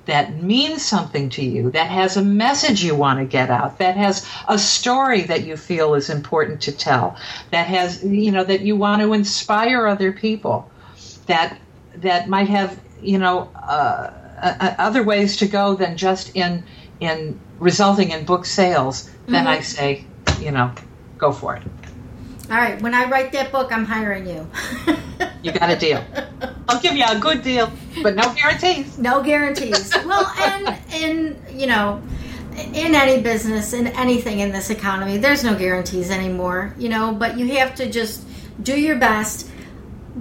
that 0.06 0.42
means 0.42 0.84
something 0.84 1.30
to 1.30 1.44
you, 1.44 1.70
that 1.70 1.90
has 1.90 2.16
a 2.16 2.22
message 2.22 2.84
you 2.84 2.94
want 2.94 3.18
to 3.18 3.24
get 3.24 3.50
out, 3.50 3.78
that 3.78 3.96
has 3.96 4.28
a 4.48 4.58
story 4.58 5.22
that 5.22 5.44
you 5.44 5.56
feel 5.56 5.94
is 5.94 6.10
important 6.10 6.60
to 6.62 6.72
tell, 6.72 7.16
that 7.50 7.66
has, 7.66 8.04
you 8.04 8.30
know, 8.30 8.44
that 8.44 8.60
you 8.60 8.76
want 8.76 9.00
to 9.00 9.14
inspire 9.14 9.86
other 9.86 10.12
people, 10.12 10.70
that 11.26 11.58
that 11.96 12.28
might 12.28 12.48
have, 12.48 12.78
you 13.02 13.18
know, 13.18 13.50
uh, 13.54 14.10
uh, 14.40 14.74
other 14.78 15.02
ways 15.02 15.36
to 15.38 15.46
go 15.46 15.74
than 15.74 15.96
just 15.96 16.34
in 16.34 16.64
in 17.00 17.38
resulting 17.58 18.10
in 18.10 18.24
book 18.24 18.46
sales, 18.46 19.10
then 19.26 19.46
I 19.46 19.60
say, 19.60 20.04
you 20.40 20.50
know, 20.50 20.72
go 21.18 21.32
for 21.32 21.56
it. 21.56 21.62
All 22.50 22.56
right, 22.56 22.80
when 22.82 22.94
I 22.94 23.08
write 23.08 23.32
that 23.32 23.50
book, 23.50 23.72
I'm 23.72 23.84
hiring 23.84 24.26
you. 24.26 24.46
You 25.42 25.52
got 25.52 25.70
a 25.70 25.76
deal. 25.76 26.02
I'll 26.68 26.80
give 26.80 26.94
you 26.94 27.04
a 27.06 27.18
good 27.18 27.42
deal, 27.42 27.70
but 28.02 28.14
no 28.14 28.34
guarantees. 28.34 28.98
no 28.98 29.22
guarantees. 29.22 29.94
well, 30.04 30.26
and 30.38 30.78
in 30.94 31.42
you 31.58 31.66
know, 31.66 32.02
in 32.52 32.94
any 32.94 33.22
business, 33.22 33.72
in 33.72 33.88
anything 33.88 34.40
in 34.40 34.52
this 34.52 34.70
economy, 34.70 35.18
there's 35.18 35.44
no 35.44 35.54
guarantees 35.54 36.10
anymore. 36.10 36.74
You 36.78 36.88
know, 36.88 37.14
but 37.14 37.38
you 37.38 37.46
have 37.58 37.74
to 37.76 37.90
just 37.90 38.26
do 38.62 38.78
your 38.78 38.96
best. 38.96 39.50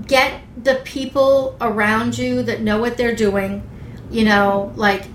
Get 0.08 0.42
the 0.62 0.82
people 0.84 1.56
around 1.62 2.18
you 2.18 2.44
that 2.44 2.62
know 2.62 2.80
what 2.80 2.98
they're 2.98 3.16
doing. 3.16 3.68
You 4.10 4.26
know, 4.26 4.74
like 4.76 5.06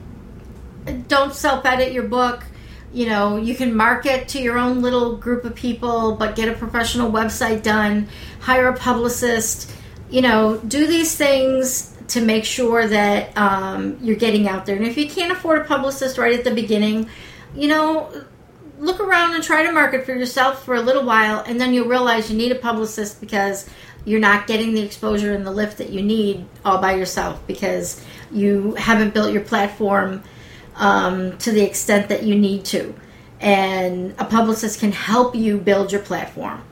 don't 1.08 1.34
self 1.34 1.64
edit 1.64 1.92
your 1.92 2.04
book. 2.04 2.44
You 2.92 3.06
know, 3.06 3.36
you 3.36 3.54
can 3.54 3.74
market 3.76 4.28
to 4.28 4.40
your 4.40 4.56
own 4.58 4.80
little 4.80 5.16
group 5.16 5.44
of 5.44 5.54
people, 5.54 6.14
but 6.16 6.36
get 6.36 6.48
a 6.48 6.54
professional 6.54 7.12
website 7.12 7.62
done, 7.62 8.08
hire 8.40 8.68
a 8.68 8.76
publicist, 8.76 9.70
you 10.10 10.22
know, 10.22 10.56
do 10.58 10.86
these 10.86 11.14
things 11.14 11.94
to 12.08 12.22
make 12.22 12.44
sure 12.44 12.86
that 12.88 13.36
um, 13.36 13.98
you're 14.00 14.16
getting 14.16 14.48
out 14.48 14.64
there. 14.64 14.76
And 14.76 14.86
if 14.86 14.96
you 14.96 15.08
can't 15.08 15.30
afford 15.30 15.60
a 15.60 15.64
publicist 15.64 16.16
right 16.16 16.36
at 16.36 16.44
the 16.44 16.54
beginning, 16.54 17.10
you 17.54 17.68
know, 17.68 18.10
look 18.78 19.00
around 19.00 19.34
and 19.34 19.44
try 19.44 19.64
to 19.64 19.72
market 19.72 20.06
for 20.06 20.14
yourself 20.14 20.64
for 20.64 20.74
a 20.74 20.80
little 20.80 21.04
while, 21.04 21.40
and 21.46 21.60
then 21.60 21.74
you'll 21.74 21.88
realize 21.88 22.30
you 22.30 22.36
need 22.36 22.52
a 22.52 22.58
publicist 22.58 23.20
because 23.20 23.68
you're 24.08 24.20
not 24.20 24.46
getting 24.46 24.72
the 24.72 24.82
exposure 24.82 25.34
and 25.34 25.46
the 25.46 25.50
lift 25.50 25.78
that 25.78 25.90
you 25.90 26.02
need 26.02 26.46
all 26.64 26.80
by 26.80 26.94
yourself 26.94 27.46
because 27.46 28.02
you 28.32 28.74
haven't 28.74 29.12
built 29.12 29.32
your 29.32 29.42
platform 29.42 30.22
um, 30.76 31.36
to 31.38 31.52
the 31.52 31.62
extent 31.62 32.08
that 32.08 32.22
you 32.22 32.34
need 32.34 32.64
to. 32.64 32.94
And 33.40 34.14
a 34.18 34.24
publicist 34.24 34.80
can 34.80 34.92
help 34.92 35.34
you 35.36 35.58
build 35.58 35.92
your 35.92 36.00
platform. 36.00 36.62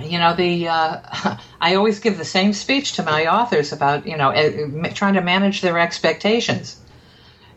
You 0.00 0.18
know, 0.18 0.34
the 0.34 0.68
uh, 0.68 1.36
I 1.60 1.76
always 1.76 2.00
give 2.00 2.18
the 2.18 2.24
same 2.24 2.52
speech 2.52 2.94
to 2.94 3.02
my 3.04 3.26
authors 3.26 3.72
about 3.72 4.06
you 4.06 4.16
know 4.16 4.30
eh, 4.30 4.92
trying 4.94 5.14
to 5.14 5.22
manage 5.22 5.60
their 5.60 5.78
expectations. 5.78 6.80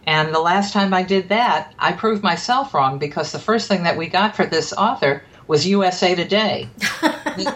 And 0.08 0.34
the 0.34 0.40
last 0.40 0.74
time 0.74 0.94
I 0.94 1.04
did 1.04 1.30
that, 1.30 1.74
I 1.78 1.92
proved 1.92 2.24
myself 2.24 2.74
wrong 2.74 2.98
because 2.98 3.32
the 3.32 3.40
first 3.40 3.68
thing 3.68 3.84
that 3.84 3.98
we 3.98 4.08
got 4.08 4.36
for 4.36 4.46
this 4.46 4.74
author 4.74 5.24
was 5.52 5.68
USA 5.68 6.16
Today. 6.16 6.70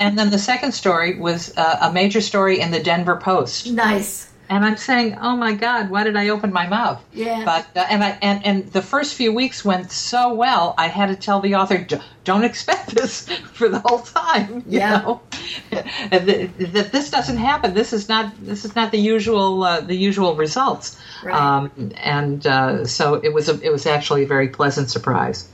and 0.01 0.19
then 0.19 0.29
the 0.29 0.38
second 0.38 0.73
story 0.73 1.17
was 1.17 1.55
uh, 1.55 1.77
a 1.81 1.93
major 1.93 2.19
story 2.19 2.60
in 2.60 2.71
the 2.71 2.81
Denver 2.81 3.15
Post. 3.15 3.71
Nice 3.71 4.27
and 4.49 4.63
I'm 4.63 4.77
saying, 4.77 5.17
"Oh 5.19 5.36
my 5.36 5.53
God, 5.53 5.89
why 5.89 6.03
did 6.03 6.15
I 6.15 6.29
open 6.29 6.53
my 6.53 6.67
mouth?" 6.67 7.03
Yeah. 7.13 7.43
But 7.45 7.67
uh, 7.75 7.86
and 7.89 8.03
I 8.03 8.17
and 8.21 8.45
and 8.45 8.71
the 8.71 8.81
first 8.81 9.15
few 9.15 9.34
weeks 9.34 9.65
went 9.65 9.91
so 9.91 10.34
well. 10.34 10.75
I 10.77 10.88
had 10.88 11.08
to 11.08 11.15
tell 11.15 11.39
the 11.39 11.55
author, 11.55 11.86
"Don't 12.23 12.43
expect 12.43 12.93
this 12.95 13.27
for 13.53 13.69
the 13.69 13.79
whole 13.79 13.99
time." 13.99 14.63
You 14.67 14.79
yeah. 14.79 14.97
know, 14.97 15.21
that 15.71 16.89
this 16.91 17.10
doesn't 17.10 17.38
happen. 17.38 17.73
This 17.73 17.93
is 17.93 18.08
not 18.08 18.34
this 18.39 18.65
is 18.65 18.75
not 18.75 18.91
the 18.91 18.99
usual 18.99 19.63
uh, 19.63 19.81
the 19.81 19.95
usual 19.95 20.36
results. 20.36 20.99
Right. 21.23 21.36
Um, 21.36 21.91
and 21.97 22.45
uh, 22.45 22.86
so 22.86 23.15
it 23.15 23.34
was 23.34 23.49
a, 23.49 23.60
it 23.62 23.71
was 23.71 23.86
actually 23.86 24.23
a 24.23 24.27
very 24.27 24.49
pleasant 24.49 24.89
surprise. 24.91 25.47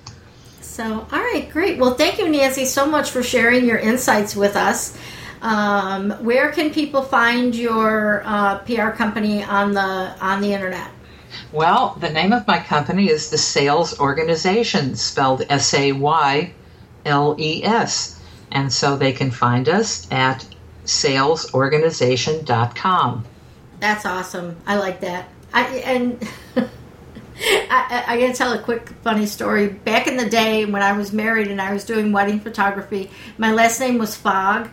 So, 0.72 1.06
all 1.12 1.20
right, 1.20 1.50
great. 1.52 1.78
Well, 1.80 1.96
thank 1.96 2.18
you, 2.18 2.30
Nancy, 2.30 2.64
so 2.64 2.86
much 2.86 3.12
for 3.12 3.22
sharing 3.22 3.66
your 3.66 3.78
insights 3.78 4.38
with 4.38 4.56
us. 4.56 4.98
Um, 5.42 6.12
where 6.24 6.50
can 6.54 6.72
people 6.72 7.02
find 7.02 7.54
your 7.54 8.24
uh, 8.26 8.60
PR 8.60 8.92
company 8.92 9.44
on 9.44 9.74
the 9.74 9.82
on 9.82 10.40
the 10.40 10.54
internet? 10.54 10.90
Well, 11.52 11.98
the 12.00 12.10
name 12.10 12.32
of 12.32 12.48
my 12.48 12.60
company 12.60 13.10
is 13.10 13.30
the 13.30 13.38
Sayles 13.38 14.00
Organization, 14.00 14.96
spelled 14.96 15.44
S 15.50 15.74
A 15.74 15.92
Y 15.92 16.54
L 17.04 17.36
E 17.38 17.66
S, 17.66 18.18
and 18.50 18.72
so 18.72 18.96
they 18.96 19.12
can 19.12 19.30
find 19.30 19.68
us 19.68 20.10
at 20.10 20.48
saylesorganization.com. 20.86 23.26
That's 23.82 24.06
awesome. 24.06 24.56
I 24.66 24.78
like 24.78 25.02
that. 25.02 25.28
I 25.54 25.64
and. 25.80 26.26
I, 27.72 28.04
I, 28.06 28.20
gotta 28.20 28.34
tell 28.34 28.52
a 28.52 28.60
quick 28.60 28.90
funny 29.02 29.26
story. 29.26 29.70
Back 29.70 30.08
in 30.08 30.18
the 30.18 30.30
day 30.30 30.66
when 30.66 30.82
I 30.82 30.92
was 30.92 31.14
married 31.14 31.48
and 31.48 31.62
I 31.62 31.72
was 31.72 31.86
doing 31.86 32.12
wedding 32.12 32.42
photography, 32.42 33.10
my 33.38 33.54
last 33.54 33.80
name 33.80 33.98
was 33.98 34.14
Fogg, 34.14 34.70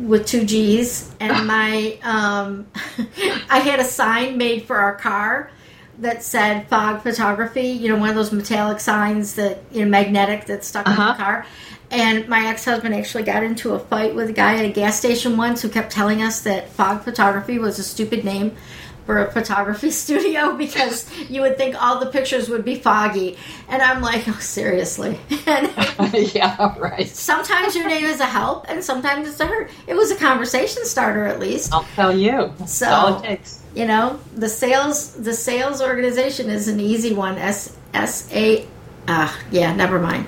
with 0.00 0.26
two 0.26 0.44
G's, 0.46 1.14
and 1.20 1.46
my 1.46 1.98
um, 2.02 2.66
I 3.50 3.58
had 3.58 3.80
a 3.80 3.84
sign 3.84 4.38
made 4.38 4.64
for 4.64 4.76
our 4.76 4.96
car 4.96 5.50
that 5.98 6.22
said 6.22 6.68
Fogg 6.68 7.02
Photography." 7.02 7.68
You 7.68 7.90
know, 7.90 7.98
one 7.98 8.08
of 8.08 8.14
those 8.14 8.32
metallic 8.32 8.80
signs 8.80 9.34
that 9.34 9.62
you 9.70 9.84
know 9.84 9.90
magnetic 9.90 10.46
that 10.46 10.64
stuck 10.64 10.86
uh-huh. 10.86 11.02
in 11.02 11.08
the 11.08 11.22
car. 11.22 11.46
And 11.88 12.26
my 12.28 12.46
ex 12.48 12.64
husband 12.64 12.94
actually 12.96 13.22
got 13.22 13.44
into 13.44 13.74
a 13.74 13.78
fight 13.78 14.14
with 14.14 14.28
a 14.30 14.32
guy 14.32 14.56
at 14.56 14.64
a 14.64 14.72
gas 14.72 14.98
station 14.98 15.36
once 15.36 15.62
who 15.62 15.68
kept 15.68 15.92
telling 15.92 16.20
us 16.20 16.40
that 16.40 16.70
Fogg 16.70 17.02
Photography 17.02 17.58
was 17.58 17.78
a 17.78 17.84
stupid 17.84 18.24
name 18.24 18.56
for 19.06 19.24
a 19.24 19.30
photography 19.30 19.90
studio 20.04 20.56
because 20.56 21.08
you 21.30 21.40
would 21.40 21.56
think 21.56 21.80
all 21.80 21.98
the 22.00 22.06
pictures 22.06 22.48
would 22.48 22.64
be 22.64 22.74
foggy. 22.74 23.38
And 23.68 23.80
I'm 23.80 24.02
like, 24.02 24.28
oh, 24.28 24.38
seriously. 24.40 25.18
yeah, 26.34 26.78
right. 26.78 27.08
Sometimes 27.08 27.74
your 27.74 27.86
name 27.88 28.04
is 28.04 28.20
a 28.20 28.26
help 28.26 28.66
and 28.68 28.84
sometimes 28.84 29.28
it's 29.28 29.40
a 29.40 29.46
hurt. 29.46 29.70
It 29.86 29.94
was 29.94 30.10
a 30.10 30.16
conversation 30.16 30.84
starter 30.84 31.24
at 31.24 31.40
least. 31.40 31.72
I'll 31.72 31.84
tell 31.94 32.14
you. 32.16 32.52
So, 32.66 32.84
That's 32.84 32.92
all 32.92 33.18
it 33.22 33.26
takes. 33.26 33.62
You 33.74 33.86
know, 33.86 34.18
the 34.34 34.48
Sayles 34.48 35.12
the 35.14 35.34
Sayles 35.34 35.82
organization 35.82 36.48
is 36.48 36.66
an 36.66 36.80
easy 36.80 37.12
one. 37.12 37.36
S 37.36 37.76
S 37.92 38.32
A 38.32 38.66
Ah, 39.08 39.38
yeah, 39.50 39.74
never 39.74 40.00
mind. 40.00 40.26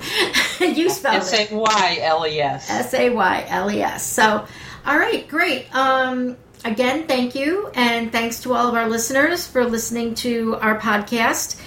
you 0.59 0.89
spelled 0.89 1.17
S 1.17 1.33
A 1.33 1.53
Y 1.53 1.97
L 2.01 2.25
E 2.25 2.39
S. 2.39 2.69
S 2.69 2.93
A 2.93 3.09
Y 3.09 3.45
L 3.49 3.71
E 3.71 3.81
S. 3.81 4.05
So, 4.05 4.45
all 4.85 4.97
right, 4.97 5.27
great. 5.27 5.73
Um, 5.75 6.37
again, 6.63 7.07
thank 7.07 7.35
you. 7.35 7.69
And 7.73 8.11
thanks 8.11 8.41
to 8.41 8.53
all 8.53 8.67
of 8.67 8.75
our 8.75 8.87
listeners 8.87 9.47
for 9.47 9.65
listening 9.65 10.15
to 10.15 10.55
our 10.57 10.79
podcast. 10.79 11.59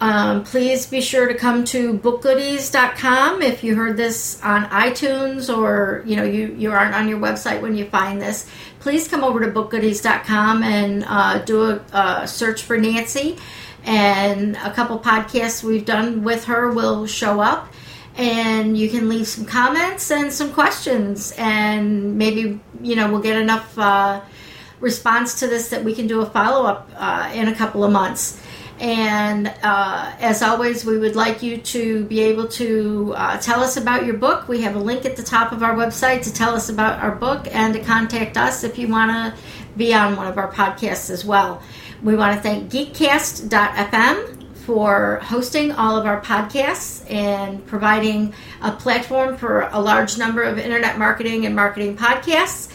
Um, 0.00 0.44
please 0.44 0.86
be 0.86 1.00
sure 1.00 1.26
to 1.26 1.34
come 1.34 1.64
to 1.66 1.98
bookgoodies.com 1.98 3.42
if 3.42 3.64
you 3.64 3.74
heard 3.74 3.96
this 3.96 4.40
on 4.42 4.66
iTunes 4.66 5.54
or 5.54 6.04
you 6.06 6.14
know 6.14 6.22
you, 6.22 6.54
you 6.56 6.70
aren't 6.70 6.94
on 6.94 7.08
your 7.08 7.18
website 7.18 7.60
when 7.60 7.74
you 7.74 7.84
find 7.86 8.22
this. 8.22 8.48
Please 8.78 9.08
come 9.08 9.24
over 9.24 9.40
to 9.40 9.50
bookgoodies.com 9.50 10.62
and 10.62 11.04
uh, 11.08 11.38
do 11.38 11.80
a, 11.92 12.28
search 12.28 12.62
for 12.62 12.78
Nancy. 12.78 13.38
And 13.84 14.56
a 14.56 14.72
couple 14.72 14.98
podcasts 15.00 15.64
we've 15.64 15.84
done 15.84 16.22
with 16.22 16.44
her 16.44 16.70
will 16.70 17.06
show 17.06 17.40
up 17.40 17.72
and 18.16 18.76
you 18.76 18.90
can 18.90 19.08
leave 19.08 19.26
some 19.26 19.46
comments 19.46 20.10
and 20.10 20.32
some 20.32 20.52
questions 20.52 21.32
and 21.38 22.18
maybe 22.18 22.60
you 22.82 22.96
know 22.96 23.10
we'll 23.10 23.22
get 23.22 23.40
enough 23.40 23.78
uh, 23.78 24.20
response 24.80 25.40
to 25.40 25.46
this 25.46 25.70
that 25.70 25.84
we 25.84 25.94
can 25.94 26.06
do 26.06 26.20
a 26.20 26.26
follow 26.26 26.66
up 26.66 26.90
uh, 26.96 27.30
in 27.34 27.48
a 27.48 27.54
couple 27.54 27.84
of 27.84 27.92
months. 27.92 28.40
And 28.80 29.48
uh, 29.62 30.12
as 30.20 30.40
always, 30.40 30.84
we 30.84 30.98
would 30.98 31.16
like 31.16 31.42
you 31.42 31.58
to 31.58 32.04
be 32.04 32.20
able 32.20 32.46
to 32.48 33.12
uh, 33.16 33.38
tell 33.38 33.60
us 33.60 33.76
about 33.76 34.06
your 34.06 34.16
book. 34.16 34.46
We 34.46 34.62
have 34.62 34.76
a 34.76 34.78
link 34.78 35.04
at 35.04 35.16
the 35.16 35.22
top 35.22 35.50
of 35.50 35.64
our 35.64 35.74
website 35.74 36.22
to 36.22 36.32
tell 36.32 36.54
us 36.54 36.68
about 36.68 37.02
our 37.02 37.12
book 37.12 37.48
and 37.50 37.74
to 37.74 37.80
contact 37.80 38.36
us 38.36 38.62
if 38.62 38.78
you 38.78 38.86
want 38.86 39.10
to 39.10 39.40
be 39.76 39.92
on 39.94 40.16
one 40.16 40.28
of 40.28 40.38
our 40.38 40.52
podcasts 40.52 41.10
as 41.10 41.24
well. 41.24 41.60
We 42.02 42.14
want 42.14 42.36
to 42.36 42.40
thank 42.40 42.70
Geekcast.fm 42.70 44.38
for 44.68 45.18
hosting 45.22 45.72
all 45.72 45.96
of 45.96 46.04
our 46.04 46.20
podcasts 46.20 47.10
and 47.10 47.66
providing 47.66 48.34
a 48.60 48.70
platform 48.70 49.36
for 49.36 49.62
a 49.62 49.80
large 49.80 50.18
number 50.18 50.42
of 50.42 50.58
internet 50.58 50.98
marketing 50.98 51.46
and 51.46 51.56
marketing 51.56 51.96
podcasts. 51.96 52.67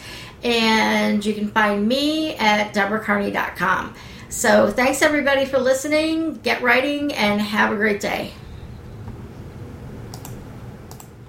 And 0.44 1.24
you 1.24 1.34
can 1.34 1.48
find 1.48 1.88
me 1.88 2.36
at 2.36 2.74
deborahcarney.com. 2.74 3.94
So 4.28 4.70
thanks 4.70 5.00
everybody 5.00 5.46
for 5.46 5.58
listening. 5.58 6.34
Get 6.34 6.62
writing 6.62 7.12
and 7.14 7.40
have 7.40 7.72
a 7.72 7.76
great 7.76 8.00
day. 8.00 8.32